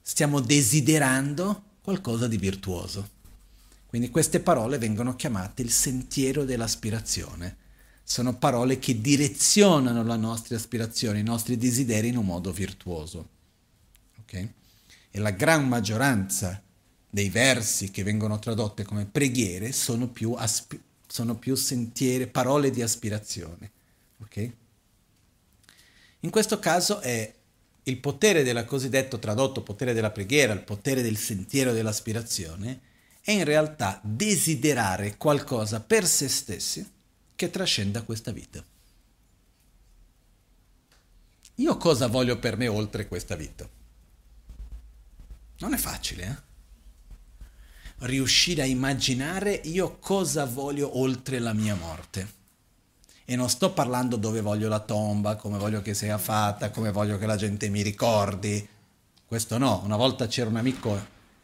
[0.00, 3.18] stiamo desiderando qualcosa di virtuoso.
[3.84, 7.56] Quindi queste parole vengono chiamate il sentiero dell'aspirazione.
[8.02, 13.28] Sono parole che direzionano la nostra aspirazione, i nostri desideri in un modo virtuoso.
[14.22, 14.50] Okay?
[15.10, 16.62] E la gran maggioranza
[17.10, 22.82] dei versi che vengono tradotte come preghiere sono più, aspi- sono più sentiere, parole di
[22.82, 23.70] aspirazione.
[24.22, 24.54] Okay?
[26.20, 27.34] In questo caso è
[27.84, 32.80] il potere della cosiddetto tradotto potere della preghiera, il potere del sentiero dell'aspirazione,
[33.22, 36.88] è in realtà desiderare qualcosa per se stessi
[37.34, 38.64] che trascenda questa vita.
[41.56, 43.68] Io cosa voglio per me oltre questa vita?
[45.58, 46.48] Non è facile, eh?
[48.00, 52.38] Riuscire a immaginare io cosa voglio oltre la mia morte.
[53.24, 57.16] E non sto parlando dove voglio la tomba, come voglio che sia fatta, come voglio
[57.18, 58.68] che la gente mi ricordi.
[59.24, 59.80] Questo no.
[59.84, 60.90] Una volta c'era un amico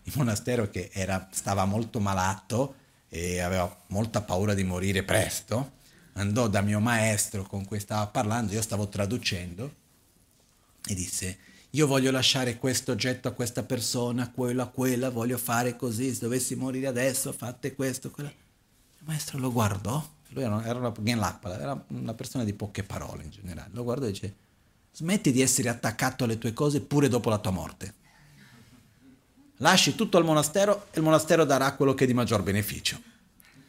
[0.03, 2.75] in monastero che era, stava molto malato
[3.09, 5.75] e aveva molta paura di morire presto.
[6.15, 9.75] Andò da mio maestro con cui stava parlando, io stavo traducendo,
[10.89, 11.39] e disse,
[11.77, 16.21] io voglio lasciare questo oggetto a questa persona, quello a quella, voglio fare così, se
[16.21, 18.31] dovessi morire adesso, fate questo, quello.
[18.99, 23.69] Il maestro lo guardò, lui era, una, era una persona di poche parole in generale,
[23.73, 24.35] lo guardò e dice,
[24.93, 27.95] smetti di essere attaccato alle tue cose pure dopo la tua morte.
[29.59, 32.99] Lasci tutto al monastero e il monastero darà quello che è di maggior beneficio.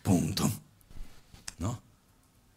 [0.01, 0.62] Punto.
[1.58, 1.82] No?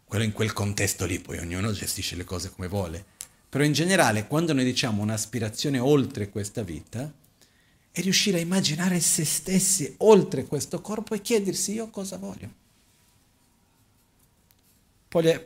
[0.05, 3.05] Quello in quel contesto lì, poi ognuno gestisce le cose come vuole.
[3.51, 7.11] Però in generale, quando noi diciamo un'aspirazione oltre questa vita,
[7.91, 12.49] è riuscire a immaginare se stessi oltre questo corpo e chiedersi io cosa voglio.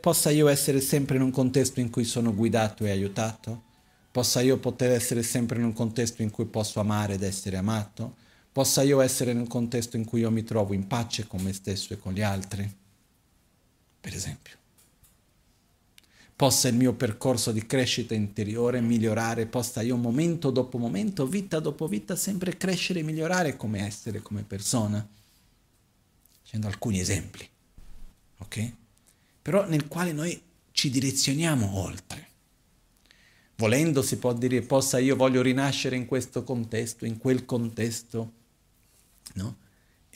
[0.00, 3.64] Possa io essere sempre in un contesto in cui sono guidato e aiutato?
[4.12, 8.14] Possa io poter essere sempre in un contesto in cui posso amare ed essere amato?
[8.52, 11.52] Possa io essere in un contesto in cui io mi trovo in pace con me
[11.52, 12.72] stesso e con gli altri?
[14.00, 14.64] Per esempio
[16.36, 21.88] possa il mio percorso di crescita interiore migliorare, possa io momento dopo momento, vita dopo
[21.88, 25.06] vita, sempre crescere e migliorare come essere, come persona.
[26.42, 27.48] Facendo alcuni esempi,
[28.38, 28.72] ok?
[29.40, 30.40] Però nel quale noi
[30.72, 32.28] ci direzioniamo oltre.
[33.56, 38.32] Volendo si può dire, possa io voglio rinascere in questo contesto, in quel contesto,
[39.34, 39.56] no?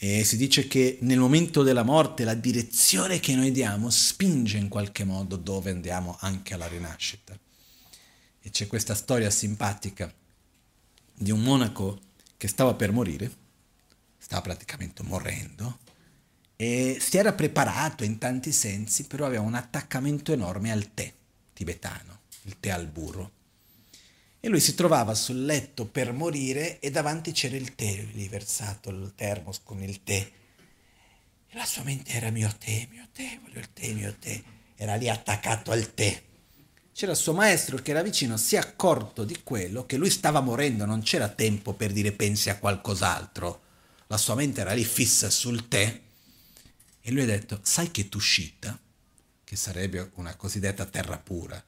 [0.03, 4.67] E si dice che nel momento della morte la direzione che noi diamo spinge in
[4.67, 7.37] qualche modo dove andiamo anche alla rinascita.
[8.41, 10.11] E c'è questa storia simpatica
[11.13, 12.01] di un monaco
[12.35, 13.31] che stava per morire,
[14.17, 15.77] stava praticamente morendo,
[16.55, 21.13] e si era preparato in tanti sensi, però aveva un attaccamento enorme al tè
[21.53, 23.33] tibetano, il tè al burro.
[24.43, 28.89] E lui si trovava sul letto per morire e davanti c'era il tè, lì versato
[28.89, 30.31] il termos con il tè.
[31.47, 34.41] E la sua mente era mio tè, mio tè, voglio il tè, mio tè.
[34.75, 36.23] Era lì attaccato al tè.
[36.91, 40.39] C'era il suo maestro che era vicino, si è accorto di quello, che lui stava
[40.39, 43.61] morendo, non c'era tempo per dire pensi a qualcos'altro.
[44.07, 46.01] La sua mente era lì fissa sul tè.
[46.99, 48.79] E lui ha detto, sai che Tushita,
[49.43, 51.63] che sarebbe una cosiddetta terra pura,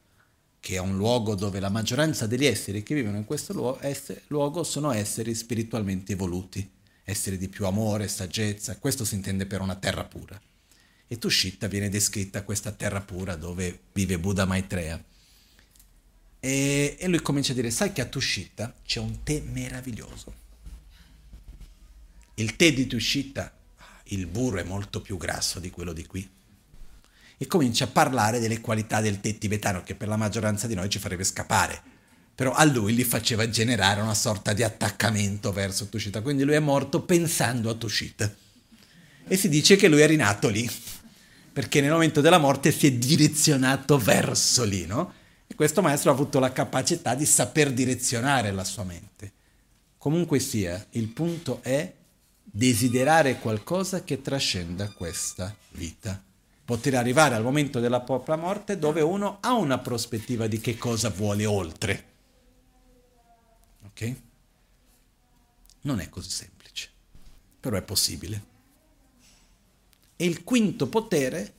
[0.64, 3.82] che è un luogo dove la maggioranza degli esseri che vivono in questo luogo,
[4.28, 6.66] luogo sono esseri spiritualmente evoluti,
[7.04, 10.42] esseri di più amore, saggezza, questo si intende per una terra pura.
[11.06, 15.04] E Tushita viene descritta questa terra pura dove vive Buddha Maitreya.
[16.40, 20.34] E, e lui comincia a dire, sai che a Tushita c'è un tè meraviglioso.
[22.36, 23.54] Il tè di Tushita,
[24.06, 26.42] il burro è molto più grasso di quello di qui
[27.44, 30.90] e comincia a parlare delle qualità del tè tibetano che per la maggioranza di noi
[30.90, 31.82] ci farebbe scappare.
[32.34, 36.60] Però a lui gli faceva generare una sorta di attaccamento verso Tushita, quindi lui è
[36.60, 38.34] morto pensando a Tushita.
[39.28, 40.70] E si dice che lui è rinato lì,
[41.52, 45.14] perché nel momento della morte si è direzionato verso lì, no?
[45.46, 49.34] E questo maestro ha avuto la capacità di saper direzionare la sua mente.
[49.98, 51.94] Comunque sia, il punto è
[52.42, 56.24] desiderare qualcosa che trascenda questa vita
[56.66, 61.10] poter arrivare al momento della propria morte dove uno ha una prospettiva di che cosa
[61.10, 62.12] vuole oltre.
[63.86, 64.16] Ok?
[65.82, 66.90] Non è così semplice,
[67.60, 68.52] però è possibile.
[70.16, 71.56] E il quinto potere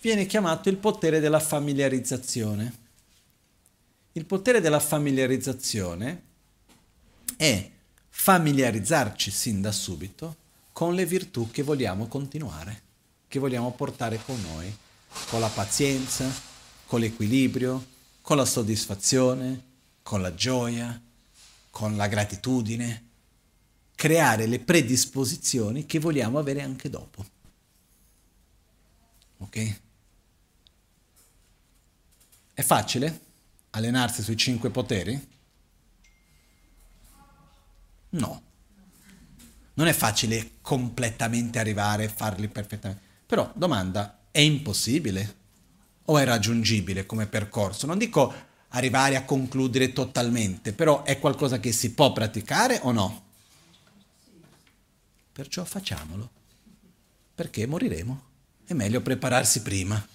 [0.00, 2.84] viene chiamato il potere della familiarizzazione.
[4.12, 6.22] Il potere della familiarizzazione
[7.36, 7.70] è
[8.08, 12.82] familiarizzarci sin da subito con le virtù che vogliamo continuare,
[13.28, 14.74] che vogliamo portare con noi,
[15.28, 16.30] con la pazienza,
[16.86, 17.84] con l'equilibrio,
[18.20, 19.62] con la soddisfazione,
[20.02, 21.00] con la gioia,
[21.70, 23.04] con la gratitudine,
[23.94, 27.24] creare le predisposizioni che vogliamo avere anche dopo.
[29.38, 29.80] Ok?
[32.54, 33.20] È facile
[33.70, 35.34] allenarsi sui cinque poteri?
[38.10, 38.42] No.
[39.74, 43.05] Non è facile completamente arrivare e farli perfettamente.
[43.26, 45.34] Però, domanda, è impossibile?
[46.04, 47.86] O è raggiungibile come percorso?
[47.86, 48.32] Non dico
[48.68, 53.24] arrivare a concludere totalmente, però è qualcosa che si può praticare o no?
[55.32, 56.30] Perciò facciamolo,
[57.34, 58.22] perché moriremo.
[58.64, 60.06] È meglio prepararsi prima.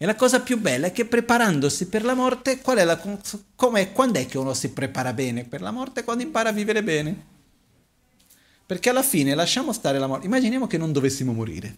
[0.00, 3.00] E la cosa più bella è che preparandosi per la morte, qual è la,
[3.56, 6.04] com'è, quando è che uno si prepara bene per la morte?
[6.04, 7.24] Quando impara a vivere bene.
[8.64, 10.26] Perché alla fine lasciamo stare la morte.
[10.26, 11.76] Immaginiamo che non dovessimo morire.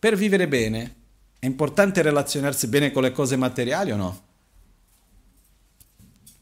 [0.00, 0.94] Per vivere bene
[1.38, 4.22] è importante relazionarsi bene con le cose materiali o no?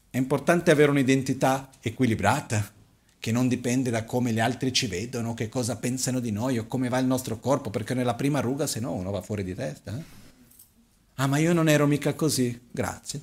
[0.09, 2.71] È importante avere un'identità equilibrata,
[3.19, 6.67] che non dipende da come gli altri ci vedono, che cosa pensano di noi o
[6.67, 9.53] come va il nostro corpo, perché nella prima ruga se no uno va fuori di
[9.53, 9.97] testa.
[9.97, 10.03] Eh?
[11.15, 12.67] Ah, ma io non ero mica così.
[12.71, 13.21] Grazie.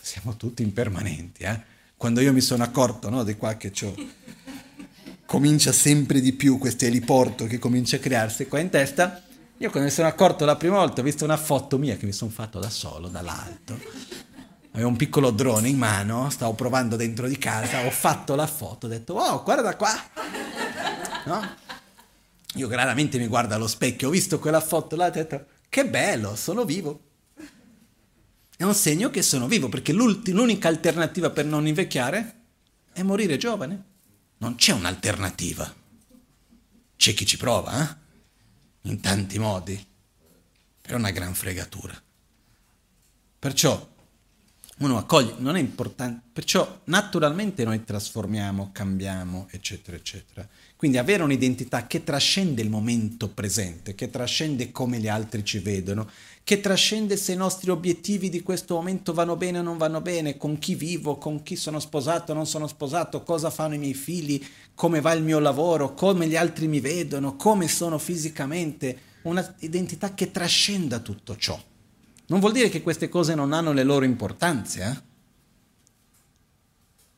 [0.00, 1.60] Siamo tutti impermanenti, eh?
[1.96, 3.94] quando io mi sono accorto no, di qua che c'ho,
[5.32, 9.22] comincia sempre di più questo eliporto che comincia a crearsi qua in testa,
[9.56, 12.12] io quando mi sono accorto la prima volta ho visto una foto mia che mi
[12.12, 13.80] sono fatto da solo, dall'alto,
[14.72, 18.84] avevo un piccolo drone in mano, stavo provando dentro di casa, ho fatto la foto,
[18.84, 19.94] ho detto oh guarda qua,
[21.24, 21.54] no?
[22.56, 26.36] Io raramente mi guardo allo specchio, ho visto quella foto là ho detto che bello,
[26.36, 27.04] sono vivo
[28.54, 32.34] è un segno che sono vivo, perché l'unica alternativa per non invecchiare
[32.92, 33.91] è morire giovane.
[34.42, 35.72] Non c'è un'alternativa.
[36.96, 37.96] C'è chi ci prova, eh?
[38.90, 39.86] In tanti modi.
[40.80, 41.94] Però è una gran fregatura.
[43.38, 43.90] Perciò
[44.78, 50.48] uno accoglie, non è importante, perciò naturalmente noi trasformiamo, cambiamo, eccetera, eccetera.
[50.74, 56.10] Quindi avere un'identità che trascende il momento presente, che trascende come gli altri ci vedono,
[56.44, 60.36] che trascende se i nostri obiettivi di questo momento vanno bene o non vanno bene,
[60.36, 63.94] con chi vivo, con chi sono sposato o non sono sposato, cosa fanno i miei
[63.94, 70.14] figli, come va il mio lavoro, come gli altri mi vedono, come sono fisicamente, un'identità
[70.14, 71.60] che trascenda tutto ciò.
[72.26, 75.10] Non vuol dire che queste cose non hanno le loro importanze, eh?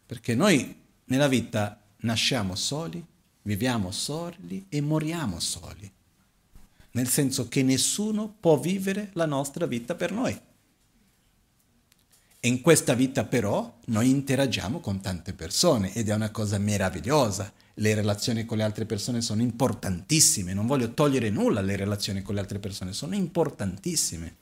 [0.04, 3.02] perché noi nella vita nasciamo soli,
[3.42, 5.90] viviamo soli e moriamo soli
[6.95, 10.38] nel senso che nessuno può vivere la nostra vita per noi.
[12.40, 17.53] E in questa vita però noi interagiamo con tante persone ed è una cosa meravigliosa.
[17.74, 22.34] Le relazioni con le altre persone sono importantissime, non voglio togliere nulla alle relazioni con
[22.34, 24.36] le altre persone, sono importantissime.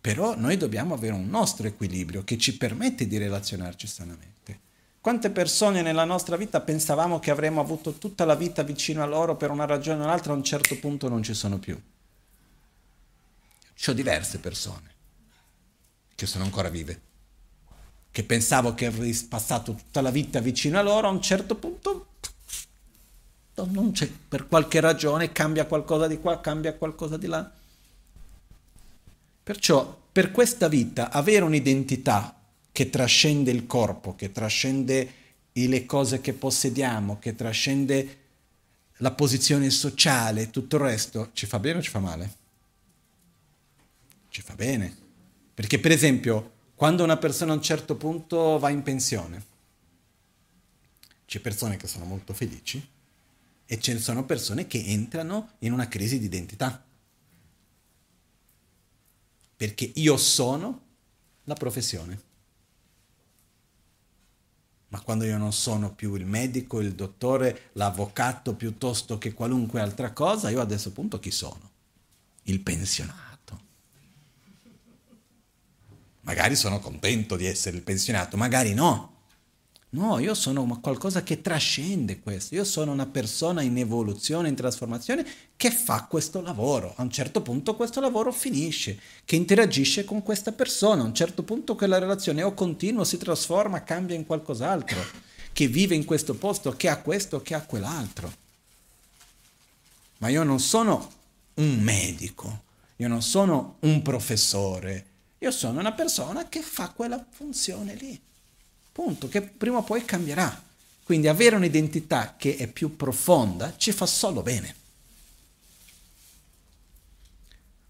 [0.00, 4.60] Però noi dobbiamo avere un nostro equilibrio che ci permette di relazionarci sanamente.
[5.00, 9.36] Quante persone nella nostra vita pensavamo che avremmo avuto tutta la vita vicino a loro
[9.36, 11.80] per una ragione o un'altra, a un certo punto non ci sono più.
[13.80, 14.94] C'ho diverse persone
[16.14, 17.00] che sono ancora vive,
[18.10, 22.06] che pensavo che avrei passato tutta la vita vicino a loro, a un certo punto
[24.28, 27.50] per qualche ragione cambia qualcosa di qua, cambia qualcosa di là.
[29.42, 32.37] Perciò per questa vita avere un'identità
[32.78, 35.12] che trascende il corpo, che trascende
[35.50, 38.18] le cose che possediamo, che trascende
[38.98, 42.34] la posizione sociale tutto il resto, ci fa bene o ci fa male?
[44.28, 44.96] Ci fa bene.
[45.52, 49.44] Perché per esempio, quando una persona a un certo punto va in pensione,
[51.26, 52.88] c'è persone che sono molto felici
[53.66, 56.80] e ce ne sono persone che entrano in una crisi di identità.
[59.56, 60.80] Perché io sono
[61.42, 62.26] la professione.
[64.88, 70.12] Ma quando io non sono più il medico, il dottore, l'avvocato piuttosto che qualunque altra
[70.12, 71.70] cosa, io adesso appunto chi sono?
[72.44, 73.26] Il pensionato.
[76.22, 79.16] Magari sono contento di essere il pensionato, magari no.
[79.90, 85.24] No, io sono qualcosa che trascende questo, io sono una persona in evoluzione, in trasformazione
[85.56, 86.92] che fa questo lavoro.
[86.96, 91.42] A un certo punto questo lavoro finisce, che interagisce con questa persona, a un certo
[91.42, 95.00] punto quella relazione o continua, si trasforma, cambia in qualcos'altro,
[95.54, 98.30] che vive in questo posto, che ha questo, che ha quell'altro.
[100.18, 101.10] Ma io non sono
[101.54, 102.64] un medico,
[102.96, 105.06] io non sono un professore,
[105.38, 108.20] io sono una persona che fa quella funzione lì.
[108.98, 110.60] Punto, che prima o poi cambierà.
[111.04, 114.74] Quindi avere un'identità che è più profonda ci fa solo bene.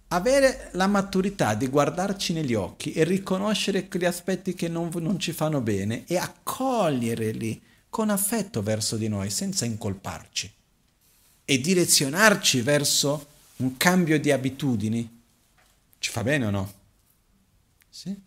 [0.08, 5.32] Avere la maturità di guardarci negli occhi e riconoscere quegli aspetti che non, non ci
[5.32, 10.52] fanno bene e accoglierli con affetto verso di noi senza incolparci
[11.46, 13.26] e direzionarci verso
[13.56, 15.22] un cambio di abitudini,
[15.98, 16.72] ci fa bene o no?
[17.88, 18.26] Sì.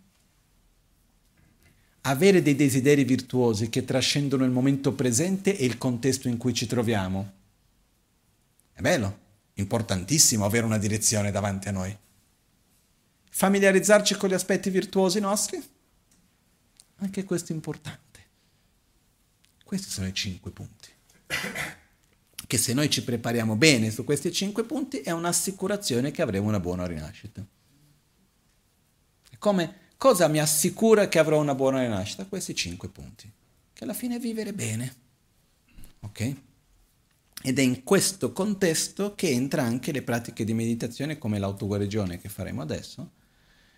[2.02, 6.66] Avere dei desideri virtuosi che trascendono il momento presente e il contesto in cui ci
[6.66, 7.32] troviamo.
[8.74, 9.20] È bello,
[9.54, 11.96] importantissimo avere una direzione davanti a noi.
[13.30, 15.64] Familiarizzarci con gli aspetti virtuosi nostri?
[16.98, 18.20] Anche questo è importante.
[19.64, 20.90] Questi sono i cinque punti.
[22.46, 26.60] Che se noi ci prepariamo bene su questi cinque punti è un'assicurazione che avremo una
[26.60, 27.46] buona rinascita.
[29.38, 32.26] Come cosa mi assicura che avrò una buona rinascita?
[32.26, 33.32] Questi cinque punti.
[33.72, 34.96] Che alla fine è vivere bene.
[36.00, 36.36] Ok?
[37.44, 42.30] Ed è in questo contesto che entra anche le pratiche di meditazione come l'autoguarigione che
[42.30, 43.12] faremo adesso,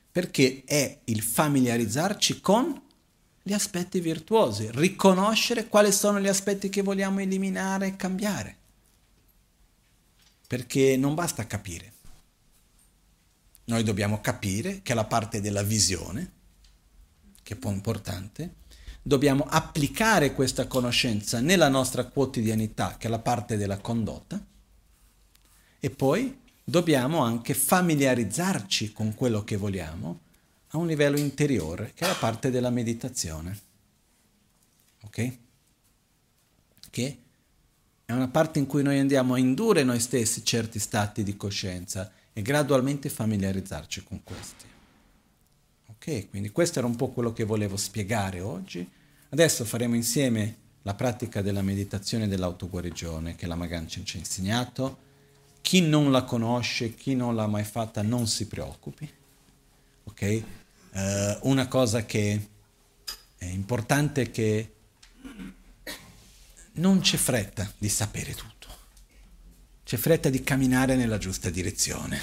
[0.10, 2.82] perché è il familiarizzarci con
[3.42, 8.58] gli aspetti virtuosi, riconoscere quali sono gli aspetti che vogliamo eliminare e cambiare.
[10.48, 11.93] Perché non basta capire.
[13.66, 16.32] Noi dobbiamo capire che la parte della visione,
[17.42, 18.56] che è un po' importante,
[19.02, 24.44] dobbiamo applicare questa conoscenza nella nostra quotidianità, che è la parte della condotta,
[25.80, 30.22] e poi dobbiamo anche familiarizzarci con quello che vogliamo
[30.70, 33.60] a un livello interiore, che è la parte della meditazione.
[35.04, 35.38] Ok?
[36.90, 37.18] Che
[38.06, 42.12] è una parte in cui noi andiamo a indurre noi stessi certi stati di coscienza
[42.34, 44.66] e gradualmente familiarizzarci con questi.
[45.88, 48.90] Ok, quindi questo era un po' quello che volevo spiegare oggi.
[49.30, 54.98] Adesso faremo insieme la pratica della meditazione dell'autoguarigione che la Magancia ci ha insegnato.
[55.62, 59.10] Chi non la conosce, chi non l'ha mai fatta, non si preoccupi.
[60.04, 60.44] Ok?
[60.92, 62.48] Uh, una cosa che
[63.38, 64.74] è importante è che
[66.74, 68.53] non c'è fretta di sapere tutto,
[69.94, 72.20] c'è fretta di camminare nella giusta direzione.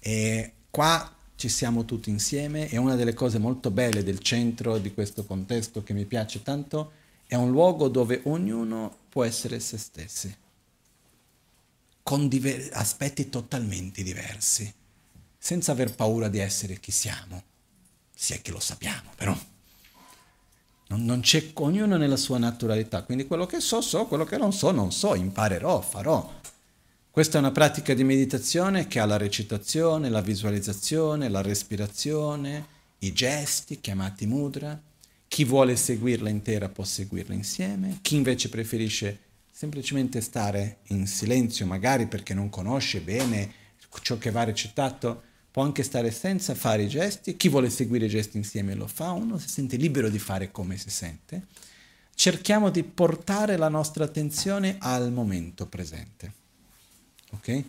[0.00, 4.92] E qua ci siamo tutti insieme e una delle cose molto belle del centro di
[4.92, 6.90] questo contesto che mi piace tanto
[7.28, 10.36] è un luogo dove ognuno può essere se stessi,
[12.02, 14.74] con diver- aspetti totalmente diversi
[15.38, 17.40] senza aver paura di essere chi siamo,
[18.12, 19.38] si è che lo sappiamo, però
[20.88, 24.52] non, non c'è ognuno nella sua naturalità, quindi quello che so so, quello che non
[24.52, 26.37] so non so, imparerò, farò.
[27.18, 32.64] Questa è una pratica di meditazione che ha la recitazione, la visualizzazione, la respirazione,
[32.98, 34.80] i gesti chiamati mudra.
[35.26, 39.18] Chi vuole seguirla intera può seguirla insieme, chi invece preferisce
[39.50, 43.50] semplicemente stare in silenzio, magari perché non conosce bene
[44.00, 45.20] ciò che va recitato,
[45.50, 49.10] può anche stare senza fare i gesti, chi vuole seguire i gesti insieme lo fa,
[49.10, 51.46] uno si sente libero di fare come si sente.
[52.14, 56.37] Cerchiamo di portare la nostra attenzione al momento presente.
[57.32, 57.64] Ok?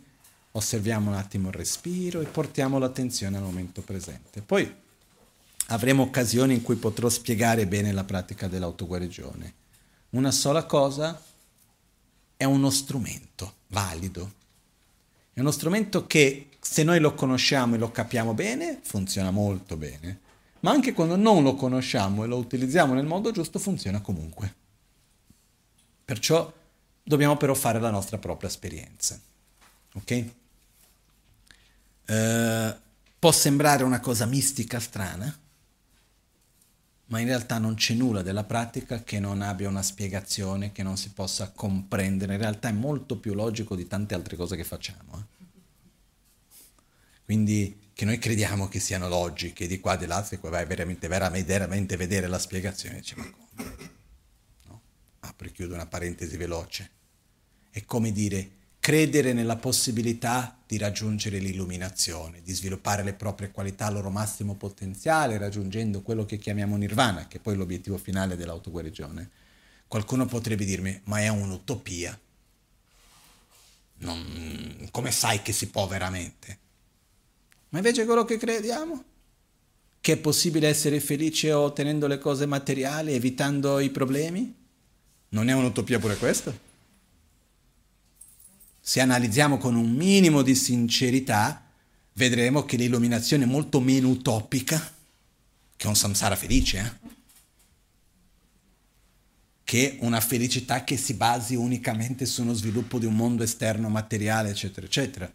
[0.51, 4.41] Osserviamo un attimo il respiro e portiamo l'attenzione al momento presente.
[4.41, 4.73] Poi
[5.67, 9.53] avremo occasioni in cui potrò spiegare bene la pratica dell'autoguarigione.
[10.11, 11.21] Una sola cosa
[12.35, 14.33] è uno strumento valido.
[15.33, 20.19] È uno strumento che se noi lo conosciamo e lo capiamo bene, funziona molto bene,
[20.61, 24.55] ma anche quando non lo conosciamo e lo utilizziamo nel modo giusto, funziona comunque.
[26.03, 26.51] Perciò
[27.03, 29.19] dobbiamo però fare la nostra propria esperienza.
[29.93, 30.25] Ok?
[32.07, 32.75] Uh,
[33.19, 35.37] può sembrare una cosa mistica strana,
[37.05, 40.95] ma in realtà non c'è nulla della pratica che non abbia una spiegazione, che non
[40.95, 42.33] si possa comprendere.
[42.33, 45.17] In realtà è molto più logico di tante altre cose che facciamo.
[45.17, 45.37] Eh?
[47.25, 51.07] Quindi che noi crediamo che siano logiche di qua di là, e poi vai veramente,
[51.07, 53.75] veramente, veramente vedere la spiegazione, dice ma come?
[54.67, 54.81] No?
[55.19, 56.89] Apro e chiudo una parentesi veloce.
[57.69, 63.93] È come dire credere nella possibilità di raggiungere l'illuminazione, di sviluppare le proprie qualità al
[63.93, 69.29] loro massimo potenziale, raggiungendo quello che chiamiamo nirvana, che è poi l'obiettivo finale dell'autoguarigione.
[69.87, 72.17] Qualcuno potrebbe dirmi, ma è un'utopia.
[74.01, 76.57] Non, come sai che si può veramente?
[77.69, 79.03] Ma invece quello che crediamo,
[79.99, 84.55] che è possibile essere felice ottenendo le cose materiali, evitando i problemi,
[85.29, 86.67] non è un'utopia pure questo?
[88.89, 91.63] se analizziamo con un minimo di sincerità,
[92.13, 94.81] vedremo che l'illuminazione è molto meno utopica
[95.75, 97.07] che un samsara felice, eh?
[99.63, 104.49] che una felicità che si basi unicamente su uno sviluppo di un mondo esterno materiale,
[104.49, 105.31] eccetera, eccetera.